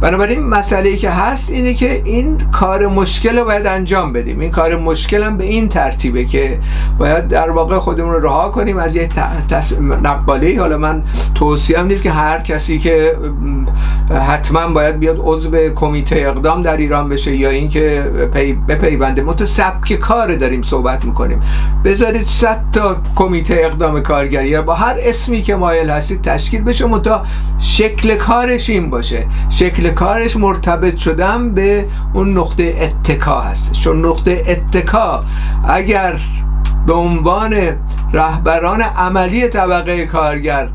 بنابراین 0.00 0.40
مسئله 0.40 0.96
که 0.96 1.10
هست 1.10 1.50
اینه 1.50 1.74
که 1.74 2.02
این 2.04 2.38
کار 2.52 2.86
مشکل 2.86 3.38
رو 3.38 3.44
باید 3.44 3.66
انجام 3.66 4.12
بدیم. 4.12 4.40
این 4.40 4.50
کار 4.50 4.76
مشکل 4.76 5.22
هم 5.22 5.36
به 5.36 5.44
این 5.44 5.68
ترتیبه 5.68 6.24
که 6.24 6.58
باید 6.98 7.28
در 7.28 7.50
واقع 7.50 7.78
خودمون 7.78 8.12
رو 8.12 8.20
رها 8.20 8.48
کنیم. 8.48 8.76
از 8.76 8.96
یه 8.96 9.08
تس... 9.48 9.72
نقاله 10.02 10.60
حالا 10.60 10.78
من 10.78 11.02
توصیم 11.34 11.86
نیست 11.86 12.02
که 12.02 12.10
هر 12.10 12.40
کسی 12.40 12.78
که 12.78 13.16
حتما 14.28 14.66
باید 14.66 14.98
بیاد 14.98 15.16
عضو 15.20 15.50
کمیته 15.72 16.16
اقدام 16.16 16.62
در 16.62 16.76
ایران 16.76 17.08
بشه 17.08 17.36
یا 17.36 17.50
اینکه 17.50 18.10
پی... 18.34 18.52
بپیونده. 18.52 19.22
ما 19.22 19.32
تو 19.32 19.46
سبک 19.46 19.92
کار 19.92 20.36
داریم 20.36 20.62
صحبت 20.62 21.04
می‌کنیم. 21.04 21.40
بذارید 21.84 22.26
صد 22.26 22.60
تا 22.72 22.96
کمیته 23.16 23.60
اقدام 23.64 24.02
کارگری. 24.02 24.48
یا 24.48 24.62
با 24.62 24.74
هر 24.74 24.96
اسمی 24.98 25.42
که 25.42 25.56
مایل 25.56 25.90
هستید 25.90 26.22
تشکیل 26.22 26.62
بشه. 26.62 26.86
متا 26.86 27.22
شکل 27.58 28.14
کارش 28.14 28.70
این 28.70 28.90
باشه. 28.90 29.26
شکل 29.50 29.90
کارش 29.90 30.36
مرتبط 30.36 30.96
شدن 30.96 31.54
به 31.54 31.84
اون 32.14 32.38
نقطه 32.38 32.74
اتکا 32.80 33.40
هست. 33.40 33.72
چون 33.72 34.06
نقطه 34.06 34.44
اتکا 34.46 35.24
اگر 35.68 36.20
به 36.86 36.92
عنوان 36.92 37.54
رهبران 38.12 38.82
عملی 38.82 39.48
طبقه 39.48 40.06
کارگر 40.06 40.68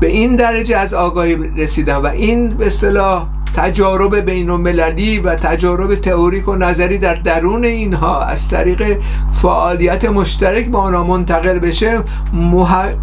به 0.00 0.06
این 0.06 0.36
درجه 0.36 0.76
از 0.76 0.94
آگاهی 0.94 1.34
رسیدن 1.56 1.96
و 1.96 2.06
این 2.06 2.48
به 2.48 2.66
اصطلاح 2.66 3.26
تجارب 3.56 4.16
بین 4.16 4.50
المللی 4.50 5.18
و 5.18 5.36
تجارب 5.36 5.94
تئوریک 5.94 6.48
و 6.48 6.56
نظری 6.56 6.98
در 6.98 7.14
درون 7.14 7.64
اینها 7.64 8.22
از 8.22 8.48
طریق 8.48 8.98
فعالیت 9.42 10.04
مشترک 10.04 10.68
با 10.68 10.78
آنها 10.78 11.04
منتقل 11.04 11.58
بشه 11.58 12.00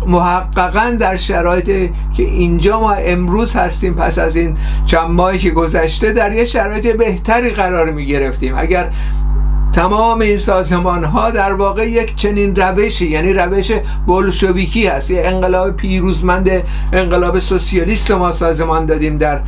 محققا 0.08 0.96
در 1.00 1.16
شرایط 1.16 1.66
که 2.14 2.24
اینجا 2.24 2.80
ما 2.80 2.92
امروز 2.92 3.56
هستیم 3.56 3.94
پس 3.94 4.20
از 4.20 4.36
این 4.36 4.58
چند 4.86 5.12
ماهی 5.12 5.40
که 5.40 5.50
گذشته 5.50 6.12
در 6.12 6.34
یه 6.34 6.46
شرایط 6.46 6.88
بهتری 6.88 7.50
قرار 7.50 7.92
می 7.92 8.06
گرفتیم 8.06 8.54
اگر 8.58 8.90
تمام 9.74 10.22
این 10.22 10.38
سازمان 10.38 11.04
ها 11.04 11.32
در 11.32 11.54
واقع 11.54 11.90
یک 11.90 12.16
چنین 12.16 12.56
روشی 12.56 13.08
یعنی 13.08 13.34
روش 13.34 13.72
بولشویکی 14.06 14.88
هست. 14.88 15.12
یه 15.12 15.22
انقلاب 15.26 15.72
پیروزمند 15.72 16.50
انقلاب 16.94 17.40
سوسیالیست 17.40 18.12
ما 18.12 18.32
سازمان 18.32 18.86
دادیم 18.86 19.18
در 19.18 19.42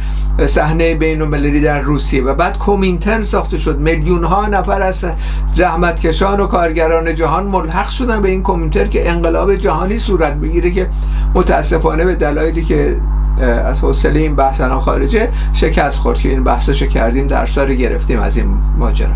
صحنه 0.45 0.95
بین 0.95 1.21
المللی 1.21 1.61
در 1.61 1.81
روسیه 1.81 2.23
و 2.23 2.33
بعد 2.33 2.57
کومینتن 2.57 3.23
ساخته 3.23 3.57
شد. 3.57 3.79
میلیون 3.79 4.23
ها 4.23 4.47
نفر 4.47 4.81
از 4.81 5.05
زحمتکشان 5.53 6.39
و 6.39 6.47
کارگران 6.47 7.15
جهان 7.15 7.43
ملحق 7.43 7.89
شدن 7.89 8.21
به 8.21 8.29
این 8.29 8.43
کومینتر 8.43 8.87
که 8.87 9.09
انقلاب 9.09 9.55
جهانی 9.55 9.99
صورت 9.99 10.33
بگیره 10.33 10.71
که 10.71 10.89
متاسفانه 11.33 12.05
به 12.05 12.15
دلایلی 12.15 12.63
که 12.63 12.97
از 13.39 13.81
حوصله 13.81 14.19
این 14.19 14.35
بحث 14.35 14.61
الان 14.61 14.79
خارجه 14.79 15.29
شکست 15.53 15.99
خورد 15.99 16.19
که 16.19 16.29
این 16.29 16.43
بحثشو 16.43 16.85
کردیم 16.85 17.27
در 17.27 17.45
سر 17.45 17.73
گرفتیم 17.73 18.19
از 18.19 18.37
این 18.37 18.47
ماجرا. 18.77 19.09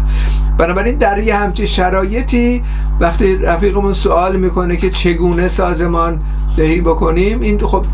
بنابراین 0.58 0.96
در 0.98 1.18
یه 1.18 1.36
همچین 1.36 1.66
شرایطی 1.66 2.64
وقتی 3.00 3.38
رفیقمون 3.38 3.94
سوال 3.94 4.36
می‌کنه 4.36 4.78
که 4.78 4.90
چگونه 4.90 5.48
سازمان 5.48 6.20
دهی 6.58 6.82
بکنیم 6.82 7.42
این 7.42 7.60
خب 7.60 7.86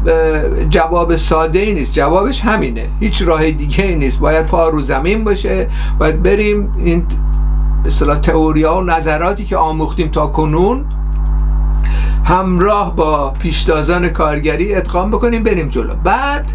جواب 0.69 1.15
ساده 1.15 1.59
ای 1.59 1.73
نیست. 1.73 1.93
جوابش 1.93 2.41
همینه. 2.41 2.87
هیچ 2.99 3.21
راه 3.21 3.51
دیگه 3.51 3.83
ای 3.83 3.95
نیست. 3.95 4.19
باید 4.19 4.45
پا 4.45 4.69
رو 4.69 4.81
زمین 4.81 5.23
باشه. 5.23 5.67
باید 5.99 6.23
بریم 6.23 6.73
این 6.77 7.03
اصطلاح 7.85 8.17
تئوریا 8.17 8.75
و 8.75 8.81
نظراتی 8.81 9.45
که 9.45 9.57
آموختیم 9.57 10.07
تا 10.07 10.27
کنون 10.27 10.85
همراه 12.25 12.95
با 12.95 13.29
پیشتازان 13.29 14.09
کارگری 14.09 14.75
ادغام 14.75 15.11
بکنیم 15.11 15.43
بریم 15.43 15.69
جلو. 15.69 15.95
بعد 15.95 16.51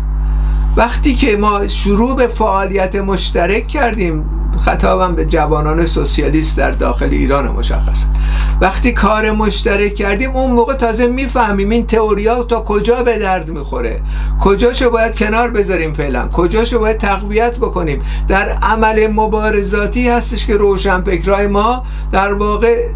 وقتی 0.77 1.15
که 1.15 1.37
ما 1.37 1.69
شروع 1.69 2.17
به 2.17 2.27
فعالیت 2.27 2.97
مشترک 2.97 3.69
کردیم 3.69 4.31
خطابم 4.59 5.15
به 5.15 5.25
جوانان 5.25 5.87
سوسیالیست 5.87 6.57
در 6.57 6.71
داخل 6.71 7.09
ایران 7.11 7.49
مشخص. 7.49 8.05
وقتی 8.61 8.93
کار 8.93 9.31
مشترک 9.31 9.95
کردیم 9.95 10.31
اون 10.31 10.51
موقع 10.51 10.75
تازه 10.75 11.07
می‌فهمیم 11.07 11.71
این 11.71 11.87
تئوریا 11.87 12.43
تا 12.43 12.61
کجا 12.61 13.03
به 13.03 13.19
درد 13.19 13.51
می‌خوره. 13.51 14.01
کجاشو 14.41 14.91
باید 14.91 15.17
کنار 15.17 15.51
بذاریم 15.51 15.93
فعلا؟ 15.93 16.29
کجاشو 16.29 16.79
باید 16.79 16.97
تقویت 16.97 17.59
بکنیم؟ 17.59 18.03
در 18.29 18.49
عمل 18.49 19.07
مبارزاتی 19.07 20.09
هستش 20.09 20.47
که 20.47 20.57
روشنفکرای 20.57 21.47
ما 21.47 21.85
در 22.13 22.33
واقع 22.33 22.89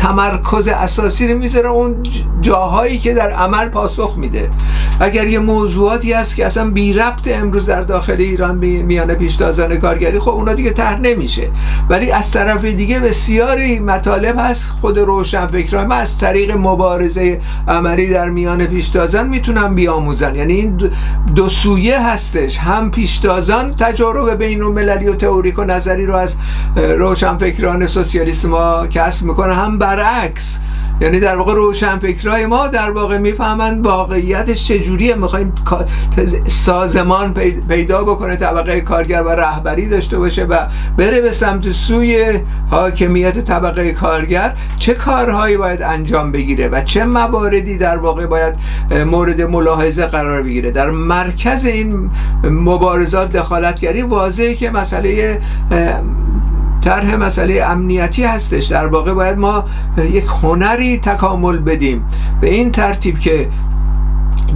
تمرکز 0.00 0.68
اساسی 0.68 1.28
رو 1.32 1.38
می‌ذاره 1.38 1.68
اون 1.68 1.96
جاهایی 2.40 2.98
که 2.98 3.14
در 3.14 3.30
عمل 3.30 3.68
پاسخ 3.68 4.14
میده. 4.18 4.50
اگر 5.00 5.26
یه 5.26 5.38
موضوعاتی 5.38 6.12
هست 6.12 6.36
که 6.36 6.46
اصلا 6.46 6.70
بی 6.70 6.92
ربط 6.92 7.28
امروز 7.28 7.66
در 7.66 7.80
داخل 7.80 8.16
ایران 8.18 8.56
میانه 8.56 9.14
پیشتازان 9.14 9.76
کارگری 9.76 10.18
خب 10.18 10.28
اونا 10.28 10.54
دیگه 10.54 10.70
طرح 10.70 11.00
نمیشه. 11.00 11.42
ولی 11.88 12.10
از 12.10 12.30
طرف 12.30 12.64
دیگه 12.64 12.98
بسیاری 13.00 13.78
مطالب 13.78 14.36
هست 14.38 14.70
خود 14.80 14.98
روشنفکران 14.98 15.86
ما 15.86 15.94
از 15.94 16.18
طریق 16.18 16.56
مبارزه 16.56 17.40
عملی 17.68 18.10
در 18.10 18.30
میان 18.30 18.66
پیشتازان 18.66 19.28
می‌تونن 19.28 19.74
بیاموزن. 19.74 20.34
یعنی 20.34 20.52
این 20.52 20.90
دو 21.34 21.48
سویه 21.48 22.06
هستش. 22.06 22.58
هم 22.58 22.90
پیشتازان 22.90 23.76
تجارب 23.76 24.30
بین 24.30 24.62
المللی 24.62 25.08
و 25.08 25.14
تئوریک 25.14 25.58
و 25.58 25.64
نظری 25.64 26.06
رو 26.06 26.16
از 26.16 26.36
روشنفکران 26.76 27.86
سوسیالیسم 27.86 28.48
ما 28.48 28.86
کسب 28.86 29.26
می‌کنه 29.26 29.54
هم 29.54 29.78
برعکس. 29.96 30.58
یعنی 31.00 31.20
در 31.20 31.36
واقع 31.36 31.54
روشنفکرای 31.54 32.46
ما 32.46 32.66
در 32.66 32.90
واقع 32.90 33.18
می‌فهمند 33.18 33.86
واقعیتش 33.86 34.68
چجوریه. 34.68 35.14
می‌خوایم 35.14 35.52
سازمان 36.46 37.34
پیدا 37.68 38.04
بکنه 38.04 38.36
طبقه 38.36 38.80
کارگر 38.80 39.22
و 39.22 39.28
رهبری 39.28 39.88
داشته 39.88 40.18
باشه 40.18 40.44
و 40.44 40.58
بره 40.96 41.20
به 41.20 41.32
سمت 41.32 41.72
سوی 41.72 42.40
حاکمیت 42.70 43.38
طبقه 43.38 43.92
کارگر. 43.92 44.52
چه 44.76 44.94
کارهایی 44.94 45.56
باید 45.56 45.82
انجام 45.82 46.32
بگیره 46.32 46.68
و 46.68 46.80
چه 46.84 47.04
مواردی 47.04 47.78
در 47.78 47.96
واقع 47.96 48.26
باید 48.26 48.54
مورد 49.06 49.40
ملاحظه 49.40 50.06
قرار 50.06 50.42
بگیره. 50.42 50.70
در 50.70 50.90
مرکز 50.90 51.64
این 51.64 52.10
مبارزات 52.44 53.32
دخالتگری 53.32 54.02
واضحه 54.02 54.54
که 54.54 54.70
مسئله 54.70 55.40
طرح 56.82 57.16
مسئله 57.16 57.62
امنیتی 57.66 58.24
هستش. 58.24 58.66
در 58.66 58.86
واقع 58.86 59.12
باید 59.12 59.38
ما 59.38 59.64
یک 59.98 60.26
هنری 60.42 60.98
تکامل 60.98 61.58
بدیم. 61.58 62.04
به 62.40 62.54
این 62.54 62.70
ترتیب 62.70 63.18
که 63.18 63.48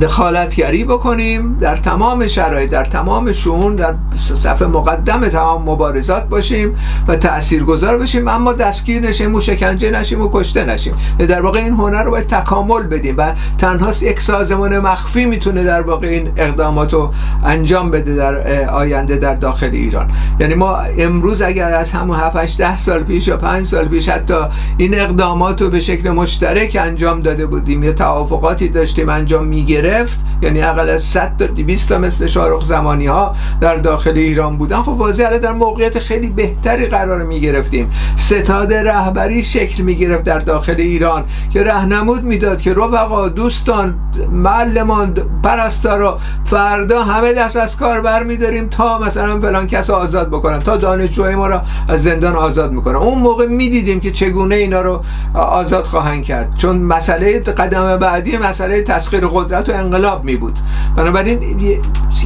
دخالتگری 0.00 0.84
بکنیم 0.84 1.58
در 1.58 1.76
تمام 1.76 2.26
شرایط 2.26 2.70
در 2.70 2.84
تمام 2.84 3.32
شون 3.32 3.76
در 3.76 3.94
صف 4.16 4.62
مقدم 4.62 5.28
تمام 5.28 5.62
مبارزات 5.62 6.28
باشیم 6.28 6.76
و 7.08 7.16
تاثیرگذار 7.16 7.98
بشیم 7.98 8.28
اما 8.28 8.52
دستگیر 8.52 9.02
نشیم 9.02 9.34
و 9.34 9.40
شکنجه 9.40 9.90
نشیم 9.90 10.20
و 10.20 10.28
کشته 10.32 10.64
نشیم. 10.64 10.94
در 11.18 11.40
واقع 11.40 11.58
این 11.58 11.72
هنر 11.72 12.02
رو 12.02 12.10
باید 12.10 12.26
تکامل 12.26 12.82
بدیم 12.82 13.14
و 13.18 13.32
تنها 13.58 13.90
یک 14.02 14.20
سازمان 14.20 14.78
مخفی 14.78 15.24
می‌تونه 15.24 15.64
در 15.64 15.82
واقع 15.82 16.06
این 16.06 16.30
اقدامات 16.36 16.94
رو 16.94 17.12
انجام 17.44 17.90
بده 17.90 18.14
در 18.14 18.66
آینده 18.68 19.16
در 19.16 19.34
داخل 19.34 19.70
ایران. 19.72 20.10
یعنی 20.40 20.54
ما 20.54 20.76
امروز 20.98 21.42
اگر 21.42 21.72
از 21.72 21.92
همون 21.92 22.16
7 22.16 22.58
ده 22.58 22.76
سال 22.76 23.02
پیش 23.02 23.28
یا 23.28 23.36
5 23.36 23.66
سال 23.66 23.88
پیش 23.88 24.08
حتی 24.08 24.34
این 24.76 25.00
اقدامات 25.00 25.62
رو 25.62 25.70
به 25.70 25.80
شکل 25.80 26.10
مشترک 26.10 26.76
انجام 26.80 27.22
داده 27.22 27.46
بودیم 27.46 27.84
یا 27.84 27.92
توافقاتی 27.92 28.68
داشتیم 28.68 29.08
انجام 29.08 29.44
می‌گیریم 29.44 29.73
گرفت 29.74 30.18
یعنی 30.42 30.62
اقل 30.62 30.88
از 30.88 31.02
100 31.02 31.36
تا 31.38 31.46
200 31.46 31.88
تا 31.88 31.98
مثل 31.98 32.26
شارخ 32.26 32.64
زمانی 32.64 33.06
ها 33.06 33.34
در 33.60 33.76
داخل 33.76 34.16
ایران 34.16 34.56
بودن. 34.58 34.82
خب 34.82 34.88
واضحه 34.88 35.38
در 35.38 35.52
موقعیت 35.52 35.98
خیلی 35.98 36.26
بهتری 36.26 36.86
قرار 36.86 37.22
می 37.22 37.40
گرفتیم 37.40 37.90
ستاد 38.16 38.72
رهبری 38.72 39.42
شکل 39.42 39.82
می 39.82 39.96
گرفت 39.96 40.24
در 40.24 40.38
داخل 40.38 40.74
ایران 40.78 41.24
که 41.50 41.62
رهنمود 41.62 42.24
می‌داد 42.24 42.60
که 42.60 42.74
رفقا 42.74 43.28
دوستان 43.28 43.94
معلمان 44.30 45.14
پرستارا 45.42 46.18
فردا 46.44 47.04
همه 47.04 47.32
دست 47.32 47.56
از 47.56 47.76
کار 47.76 48.00
بر 48.00 48.22
داریم 48.22 48.68
تا 48.68 48.98
مثلا 48.98 49.40
فلان 49.40 49.66
کس 49.66 49.90
آزاد 49.90 50.28
بکنن 50.28 50.60
تا 50.60 50.76
دانشجوهای 50.76 51.34
ما 51.34 51.46
را 51.46 51.62
از 51.88 52.02
زندان 52.02 52.36
آزاد 52.36 52.72
می‌کنن. 52.72 52.96
اون 52.96 53.18
موقع 53.18 53.46
می‌دیدیم 53.46 54.00
که 54.00 54.10
چگونه 54.10 54.54
اینا 54.54 54.82
رو 54.82 55.00
آزاد 55.34 55.84
خواهند 55.84 56.24
کرد. 56.24 56.56
چون 56.56 56.76
مسئله 56.78 57.40
قدم 57.40 57.96
بعدی 57.96 58.36
مسئله 58.36 58.82
تسخیر 58.82 59.26
قدرت 59.26 59.63
انقلاب 59.72 60.24
می 60.24 60.36
بود. 60.36 60.58
بنابراین 60.96 61.60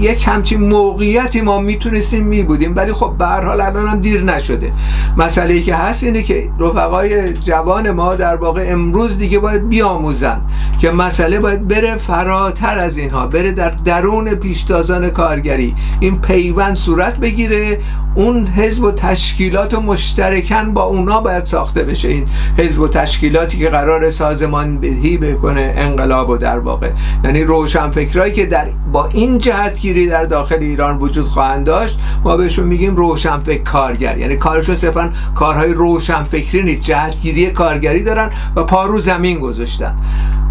یک 0.01 0.29
همچین 0.29 0.61
موقعیتی 0.69 1.41
ما 1.41 1.61
می‌تونستیم 1.61 2.25
می 2.25 2.43
بودیم. 2.43 2.77
ولی 2.77 2.93
خب 2.93 3.15
به 3.19 3.27
هر 3.27 3.45
حال 3.45 3.61
الان 3.61 3.89
هم 3.89 4.01
دیر 4.01 4.23
نشده. 4.23 4.73
مسئله 5.17 5.55
ای 5.55 5.63
که 5.63 5.75
هست 5.75 6.05
اینه 6.05 6.23
که 6.23 6.49
رفقای 6.61 7.33
جوان 7.33 7.91
ما 7.91 8.15
در 8.15 8.37
واقع 8.37 8.67
امروز 8.69 9.19
دیگه 9.19 9.39
باید 9.39 9.69
بیاموزن 9.69 10.41
که 10.81 10.91
مسئله 10.91 11.41
باید 11.41 11.69
بره 11.69 11.97
فراتر 11.97 12.79
از 12.79 12.99
اینها 12.99 13.27
بره 13.27 13.53
در 13.53 13.71
درون 13.71 14.35
پیشتازان 14.35 15.11
کارگری. 15.11 15.75
این 16.01 16.21
پیوند 16.21 16.77
صورت 16.77 17.17
بگیره 17.17 17.81
اون 18.15 18.47
حزب 18.47 18.85
و 18.85 18.93
تشکیلات 18.93 19.75
و 19.75 19.81
مشترکن 19.81 20.75
با 20.75 20.83
اونا 20.83 21.21
باید 21.21 21.47
ساخته 21.47 21.83
بشه. 21.83 22.09
این 22.09 22.27
حزب 22.57 22.81
و 22.81 22.89
تشکیلاتی 22.89 23.59
که 23.59 23.69
قرار 23.69 24.11
سازمان 24.11 24.77
بهی 24.77 25.17
بکنه 25.17 25.75
انقلاب 25.77 26.31
و 26.31 26.37
در 26.37 26.59
واقع. 26.59 26.91
یعنی 27.29 27.45
روشنفکرایی 27.45 28.33
که 28.33 28.47
در 28.47 28.67
با 28.93 29.07
این 29.07 29.39
جهتگیری 29.39 30.07
در 30.07 30.25
داخل 30.25 30.59
ایران 30.61 30.99
وجود 30.99 31.25
خواهند 31.25 31.67
داشت 31.67 31.99
ما 32.25 32.37
بهشون 32.37 32.67
میگیم 32.67 32.97
روشنفکر 32.97 33.63
کارگر. 33.63 34.19
یعنی 34.19 34.37
کارشون 34.37 34.77
صرفا 34.77 35.13
کارهای 35.35 35.73
روشنفکری 35.73 36.63
نیست 36.63 36.81
جهتگیری 36.81 37.51
کارگری 37.51 38.03
دارن 38.03 38.31
و 38.57 38.65
پارو 38.65 39.01
زمین 39.01 39.41
گذاشتن. 39.41 39.95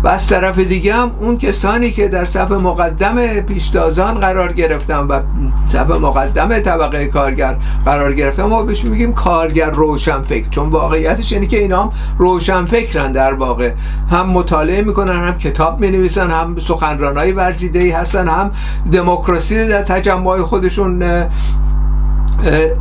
و 0.03 0.07
از 0.07 0.27
طرف 0.27 0.59
دیگه 0.59 0.93
هم 0.93 1.11
اون 1.19 1.37
کسانی 1.37 1.91
که 1.91 2.07
در 2.07 2.25
صف 2.25 2.51
مقدم 2.51 3.41
پیشتازان 3.41 4.19
قرار 4.19 4.53
گرفتن 4.53 4.99
و 4.99 5.19
صف 5.67 5.89
مقدم 5.89 6.59
طبقه 6.59 7.05
کارگر 7.05 7.55
قرار 7.85 8.13
گرفتن 8.13 8.43
ما 8.43 8.63
بهش 8.63 8.85
میگیم 8.85 9.13
کارگر 9.13 9.69
روشن 9.69 10.21
فکر 10.21 10.49
چون 10.49 10.69
واقعیتش 10.69 11.33
اینه 11.33 11.47
که 11.47 11.59
اینا 11.59 11.83
هم 11.83 11.91
روشن 12.17 12.65
فکرن 12.65 13.11
در 13.11 13.33
واقع. 13.33 13.71
هم 14.09 14.29
مطالعه 14.29 14.81
می‌کنن 14.81 15.27
هم 15.27 15.37
کتاب 15.37 15.79
می‌نویسن 15.79 16.31
هم 16.31 16.55
سخنرانای 16.67 17.31
ورجیده 17.31 17.79
ای 17.79 17.91
هستن 17.91 18.27
هم 18.27 18.51
دموکراسی 18.91 19.59
رو 19.59 19.67
در 19.67 19.83
تجمع 19.83 20.41
خودشون 20.41 21.03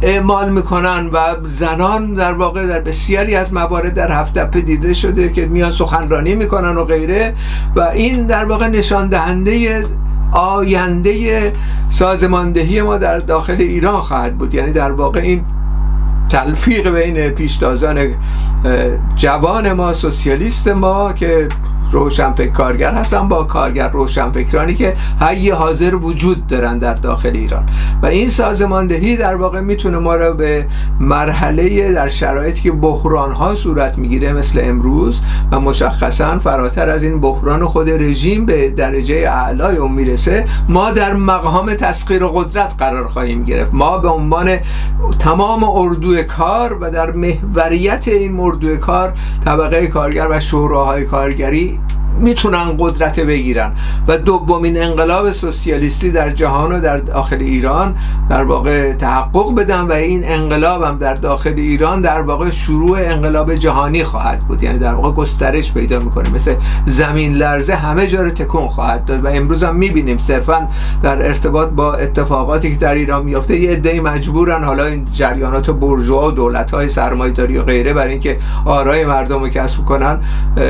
اعمال 0.02 0.48
می‌کنن 0.52 1.06
و 1.12 1.18
زنان 1.44 2.14
در 2.14 2.32
واقع 2.32 2.66
در 2.66 2.80
بسیاری 2.80 3.34
از 3.34 3.52
موارد 3.52 3.94
در 3.94 4.12
هفته 4.12 4.44
دیده 4.44 4.92
شده 4.94 5.32
که 5.32 5.46
میان 5.46 5.70
سخنرانی 5.70 6.34
می‌کنن 6.34 6.76
و 6.76 6.84
غیره 6.84 7.34
و 7.76 7.80
این 7.80 8.26
در 8.26 8.44
واقع 8.44 8.68
نشان 8.68 9.08
دهنده 9.08 9.86
آینده 10.32 11.52
سازماندهی 11.88 12.82
ما 12.82 12.98
در 12.98 13.18
داخل 13.18 13.56
ایران 13.58 14.00
خواهد 14.00 14.38
بود. 14.38 14.54
یعنی 14.54 14.72
در 14.72 14.92
واقع 14.92 15.20
این 15.20 15.44
تلفیق 16.28 16.90
بین 16.90 17.28
پیشتازان 17.28 18.14
جوان 19.16 19.72
ما 19.72 19.92
سوسیالیست 19.92 20.68
ما 20.68 21.12
که 21.12 21.48
روشنفکر 21.90 22.52
کارگر 22.52 22.94
هستن 22.94 23.28
با 23.28 23.44
کارگر 23.44 23.88
روشنفکرانی 23.88 24.74
که 24.74 24.96
حی 25.20 25.50
حاضر 25.50 25.94
وجود 25.94 26.46
دارن 26.46 26.78
در 26.78 26.94
داخل 26.94 27.32
ایران. 27.34 27.68
و 28.02 28.06
این 28.06 28.28
سازماندهی 28.28 29.16
در 29.16 29.36
واقع 29.36 29.60
می‌تونه 29.60 29.98
ما 29.98 30.16
را 30.16 30.32
به 30.32 30.66
مرحله 31.00 31.92
در 31.92 32.08
شرایطی 32.08 32.62
که 32.62 32.72
بحران 32.72 33.32
ها 33.32 33.54
صورت 33.54 33.98
می‌گیره 33.98 34.32
مثل 34.32 34.60
امروز 34.62 35.22
و 35.52 35.60
مشخصا 35.60 36.38
فراتر 36.38 36.90
از 36.90 37.02
این 37.02 37.20
بحران 37.20 37.66
خود 37.66 37.90
رژیم 37.90 38.46
به 38.46 38.70
درجه 38.70 39.16
اعلای 39.16 39.76
اون 39.76 39.92
می‌رسه 39.92 40.44
ما 40.68 40.90
در 40.90 41.14
مقام 41.14 41.74
تسخیر 41.74 42.26
قدرت 42.26 42.74
قرار 42.78 43.06
خواهیم 43.06 43.44
گرفت. 43.44 43.74
ما 43.74 43.98
به 43.98 44.08
عنوان 44.08 44.58
تمام 45.18 45.64
اردوی 45.64 46.24
کار 46.24 46.78
و 46.80 46.90
در 46.90 47.10
محوریت 47.10 48.08
این 48.08 48.40
اردوی 48.40 48.76
کار 48.76 49.12
طبقه 49.44 49.86
کارگر 49.86 50.26
و 50.30 50.40
شوراهای 50.40 51.04
کارگری 51.04 51.75
می‌تونن 52.18 52.76
قدرت 52.78 53.20
بگیرن. 53.20 53.72
و 54.08 54.18
دومین 54.18 54.82
انقلاب 54.82 55.30
سوسیالیستی 55.30 56.10
در 56.10 56.30
جهان 56.30 56.72
و 56.72 56.80
در 56.80 56.96
داخل 56.96 57.36
ایران 57.40 57.94
در 58.30 58.44
واقع 58.44 58.92
تحقق 58.92 59.54
بدن 59.54 59.80
و 59.80 59.92
این 59.92 60.22
انقلاب 60.24 60.82
هم 60.82 60.98
در 60.98 61.14
داخل 61.14 61.54
ایران 61.56 62.00
در 62.00 62.20
واقع 62.20 62.50
شروع 62.50 62.98
انقلاب 62.98 63.54
جهانی 63.54 64.04
خواهد 64.04 64.40
بود. 64.40 64.62
یعنی 64.62 64.78
در 64.78 64.94
واقع 64.94 65.12
گسترش 65.12 65.72
پیدا 65.72 65.98
می‌کنه. 65.98 66.30
مثل 66.30 66.54
زمین 66.86 67.34
لرزه 67.34 67.74
همه 67.74 68.06
جا 68.06 68.22
رو 68.22 68.30
تکون 68.30 68.68
خواهد 68.68 69.04
داد 69.04 69.24
و 69.24 69.28
امروز 69.28 69.64
هم 69.64 69.76
می‌بینیم 69.76 70.18
صرفا 70.18 70.68
در 71.02 71.26
ارتباط 71.26 71.68
با 71.68 71.94
اتفاقاتی 71.94 72.70
که 72.70 72.76
در 72.76 72.94
ایران 72.94 73.24
میافته 73.24 73.60
یه 73.60 73.70
عده 73.70 74.00
مجبورن. 74.00 74.64
حالا 74.64 74.84
این 74.84 75.04
جریانات 75.12 75.70
برجوا 75.70 76.28
و 76.28 76.30
دولت 76.30 76.70
های 76.70 76.88
سرمایه‌داری 76.88 77.58
و 77.58 77.62
غیره 77.62 77.92
برای 77.92 78.12
اینکه 78.12 78.38
آرای 78.64 79.04
مردم 79.04 79.40
رو 79.40 79.48
کسب 79.48 79.84
کنن 79.84 80.20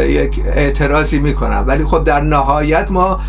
یک 0.08 0.42
اعتراضی 0.46 1.18
ولی 1.42 1.84
خب 1.84 2.04
در 2.04 2.20
نهایت 2.20 2.90
ما 2.90 3.20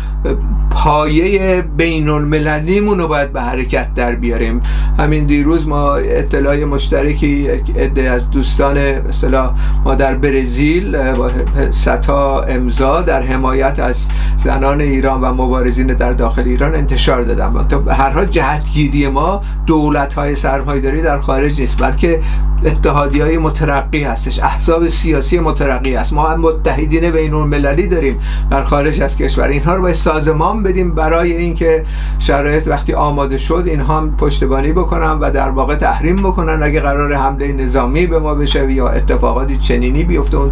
پایه 0.70 1.62
بین 1.76 2.08
المللیمون 2.08 2.98
رو 2.98 3.08
باید 3.08 3.32
به 3.32 3.40
حرکت 3.40 3.94
در 3.94 4.14
بیاریم. 4.14 4.62
همین 4.98 5.26
دیروز 5.26 5.68
ما 5.68 5.94
اطلاع 5.94 6.64
مشترکی 6.64 7.48
عده 7.78 8.10
از 8.10 8.30
دوستان 8.30 8.78
مثلا 9.08 9.54
ما 9.84 9.94
در 9.94 10.14
برزیل 10.14 11.12
با 11.12 11.30
ستا 11.70 12.40
امضا 12.40 13.02
در 13.02 13.22
حمایت 13.22 13.78
از 13.80 13.96
زنان 14.36 14.80
ایران 14.80 15.20
و 15.20 15.32
مبارزین 15.32 15.86
در 15.86 16.12
داخل 16.12 16.42
ایران 16.42 16.74
انتشار 16.74 17.22
دادم 17.22 17.66
تا 17.68 17.92
هر 17.92 18.10
حال 18.10 18.24
جهتگیری 18.24 19.08
ما 19.08 19.42
دولت 19.66 20.14
های 20.14 20.34
سرمایه‌داری 20.34 21.02
در 21.02 21.18
خارج 21.18 21.60
نیست 21.60 21.82
بلکه 21.82 22.20
اتحادی 22.64 23.20
های 23.20 23.38
مترقی 23.38 24.02
هستش. 24.02 24.38
احزاب 24.38 24.86
سیاسی 24.86 25.38
مترقی 25.38 25.96
است 25.96 26.12
ما 26.12 26.28
هم 26.28 26.40
متحدین 26.40 27.10
بین 27.10 27.88
داریم 27.88 28.20
در 28.50 28.62
خارج 28.62 29.02
از 29.02 29.16
کشور. 29.16 29.48
اینها 29.48 29.74
رو 29.74 29.82
باید 29.82 29.94
سازمان 29.94 30.57
بدیم 30.62 30.94
برای 30.94 31.32
اینکه 31.32 31.84
شرایط 32.18 32.68
وقتی 32.68 32.94
آماده 32.94 33.38
شد 33.38 33.64
اینها 33.66 33.96
هم 33.98 34.16
پشتیبانی 34.16 34.72
بکنن 34.72 35.10
و 35.10 35.30
در 35.30 35.50
واقع 35.50 35.74
تحریم 35.74 36.16
بکنن 36.16 36.62
اگه 36.62 36.80
قرار 36.80 37.14
حمله 37.14 37.52
نظامی 37.52 38.06
به 38.06 38.18
ما 38.18 38.34
بشه 38.34 38.72
یا 38.72 38.88
اتفاقاتی 38.88 39.56
چنینی 39.56 40.04
بیفته 40.04 40.36
اون 40.36 40.50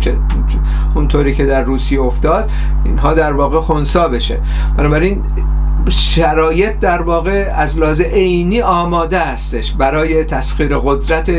اونطوری 0.95 1.35
که 1.35 1.47
در 1.47 1.63
روسیه 1.63 2.01
افتاد 2.01 2.51
اینها 2.85 3.15
در 3.15 3.33
واقع 3.33 3.61
خونسا 3.61 4.09
بشه. 4.09 4.41
بنابراین 4.77 5.23
شرایط 5.89 6.79
در 6.79 7.03
واقع 7.03 7.53
از 7.57 7.79
لحاظ 7.79 8.01
عینی 8.01 8.61
آماده 8.61 9.21
هستش 9.21 9.73
برای 9.73 10.25
تسخیر 10.25 10.79
قدرت 10.79 11.31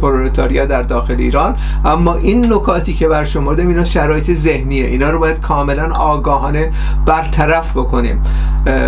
پرولتاریا 0.00 0.66
در 0.66 0.82
داخل 0.82 1.16
ایران. 1.18 1.56
اما 1.84 2.14
این 2.14 2.52
نکاتی 2.52 2.94
که 2.94 3.08
بر 3.08 3.24
شما 3.24 3.52
اینا 3.52 3.84
شرایط 3.84 4.32
ذهنیه. 4.32 4.86
اینا 4.86 5.10
رو 5.10 5.18
باید 5.18 5.40
کاملا 5.40 5.92
آگاهانه 5.92 6.72
برطرف 7.06 7.70
بکنیم. 7.70 8.22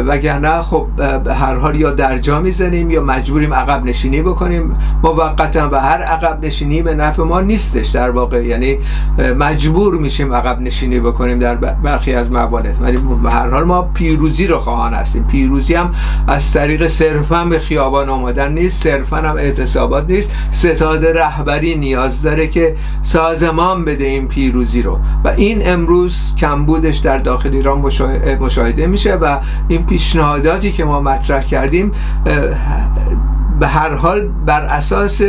وگرنه 0.07 0.63
خب 0.63 0.87
به 1.25 1.35
هر 1.35 1.55
حال 1.55 1.77
یا 1.77 1.91
درجا 1.91 2.41
می‌زنیم 2.41 2.91
یا 2.91 3.03
مجبوریم 3.03 3.55
عقب 3.55 3.85
نشینی 3.85 4.23
بکنیم. 4.23 4.77
موقتا 5.03 5.69
و 5.73 5.81
هر 5.81 6.03
عقب 6.03 6.45
نشینی 6.45 6.83
به 6.83 6.95
نفع 6.95 7.23
ما 7.23 7.41
نیستش 7.41 7.87
در 7.87 8.11
واقع. 8.11 8.45
یعنی 8.45 8.79
مجبور 9.39 9.95
میشیم 9.95 10.35
عقب 10.35 10.61
نشینی 10.61 11.01
بکنیم 11.01 11.39
در 11.39 11.55
برخی 11.55 12.15
از 12.15 12.31
موارد. 12.31 12.77
ولی 12.81 12.99
به 13.23 13.31
هر 13.31 13.49
حال 13.49 13.65
ما 13.65 13.83
پیروزی 13.83 14.47
رو 14.47 14.59
خواهان 14.59 14.95
هستیم 14.95 15.08
پیروزی 15.17 15.75
هم 15.75 15.95
از 16.27 16.53
طریق 16.53 16.87
صرفا 16.87 17.45
به 17.45 17.59
خیابان 17.59 18.09
آمدن 18.09 18.53
نیست 18.53 18.83
صرفا 18.83 19.17
هم 19.17 19.37
اعتصابات 19.37 20.11
نیست. 20.11 20.33
ستاد 20.51 21.07
رهبری 21.07 21.75
نیاز 21.75 22.23
داره 22.23 22.49
که 22.49 22.77
سازمان 23.03 23.85
بده 23.85 24.05
این 24.05 24.29
پیروزی 24.29 24.83
رو. 24.83 24.99
و 25.25 25.29
این 25.29 25.69
امروز 25.69 26.35
کمبودش 26.39 26.97
در 26.97 27.17
داخل 27.17 27.55
ایران 27.55 27.79
مشاهده 28.41 28.87
میشه 28.87 29.15
و 29.15 29.41
این 29.69 29.87
پیشنهاداتی 29.87 30.73
که 30.73 30.85
ما 30.85 31.01
مطرح 31.01 31.43
کردیم 31.43 31.93
به 33.61 33.67
هر 33.67 33.95
حال 33.95 34.29
بر 34.47 34.65
اساس 34.65 35.23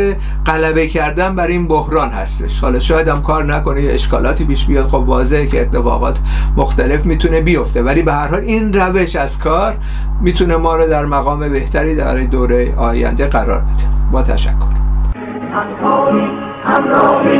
غلبه 0.45 0.87
کردن 0.87 1.35
بر 1.35 1.47
این 1.47 1.67
بحران 1.67 2.09
هستش. 2.09 2.59
حالا 2.61 2.79
شاید 2.79 3.07
هم 3.07 3.21
کار 3.21 3.43
نکنه 3.43 3.81
یه 3.81 3.93
اشکالاتی 3.93 4.45
پیش 4.45 4.65
بیاد. 4.65 4.85
خب 4.85 4.95
واضحه 4.95 5.47
که 5.47 5.61
اتفاقات 5.61 6.19
مختلف 6.57 7.05
می‌تونه 7.05 7.41
بیفته. 7.41 7.81
ولی 7.81 8.01
به 8.01 8.13
هر 8.13 8.27
حال 8.27 8.39
این 8.39 8.73
روش 8.73 9.15
از 9.15 9.39
کار 9.39 9.75
می‌تونه 10.21 10.57
ما 10.57 10.75
رو 10.75 10.87
در 10.87 11.05
مقام 11.05 11.49
بهتری 11.49 11.95
در 11.95 12.17
دوره 12.17 12.73
آینده 12.77 13.27
قرار 13.27 13.59
بده. 13.59 13.85
با 14.11 14.23
تشکر. 14.23 14.79
همراهی 16.55 17.39